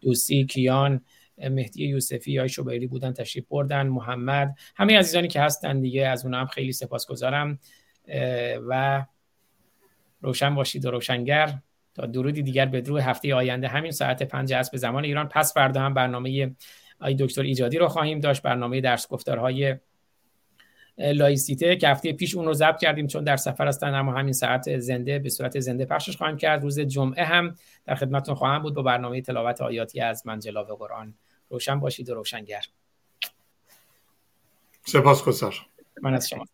[0.00, 1.00] دوسی کیان
[1.38, 6.40] مهدی یوسفی های شبیری بودن تشریف بردن محمد همه عزیزانی که هستن دیگه از اونها
[6.40, 7.58] هم خیلی سپاسگزارم.
[8.68, 9.04] و
[10.20, 11.58] روشن باشید و روشنگر.
[11.94, 15.28] تا درودی دیگر به هفته آینده همین ساعت پنج به زمان ایران.
[15.28, 16.54] پس فردا هم برنامه
[17.00, 18.42] آی دکتر ایجادی رو خواهیم داشت.
[18.42, 19.76] برنامه درس گفتارهای
[20.98, 24.78] لایسیته که هفته پیش اون رو ضبط کردیم چون در سفر هستن اما همین ساعت
[24.78, 26.62] زنده به صورت زنده پخشش خواهیم کرد.
[26.62, 27.54] روز جمعه هم
[27.84, 31.14] در خدمتتون خواهم بود با برنامه تلاوت آیاتی از منجلا و قرآن.
[31.48, 32.62] روشن باشید و روشنگر.
[34.84, 35.54] سپاسگزار
[36.02, 36.44] من از شما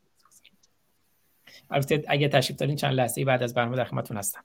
[1.70, 4.44] البته اگه تشریف دارین چند لحظه بعد از برنامه در خدمتتون هستم.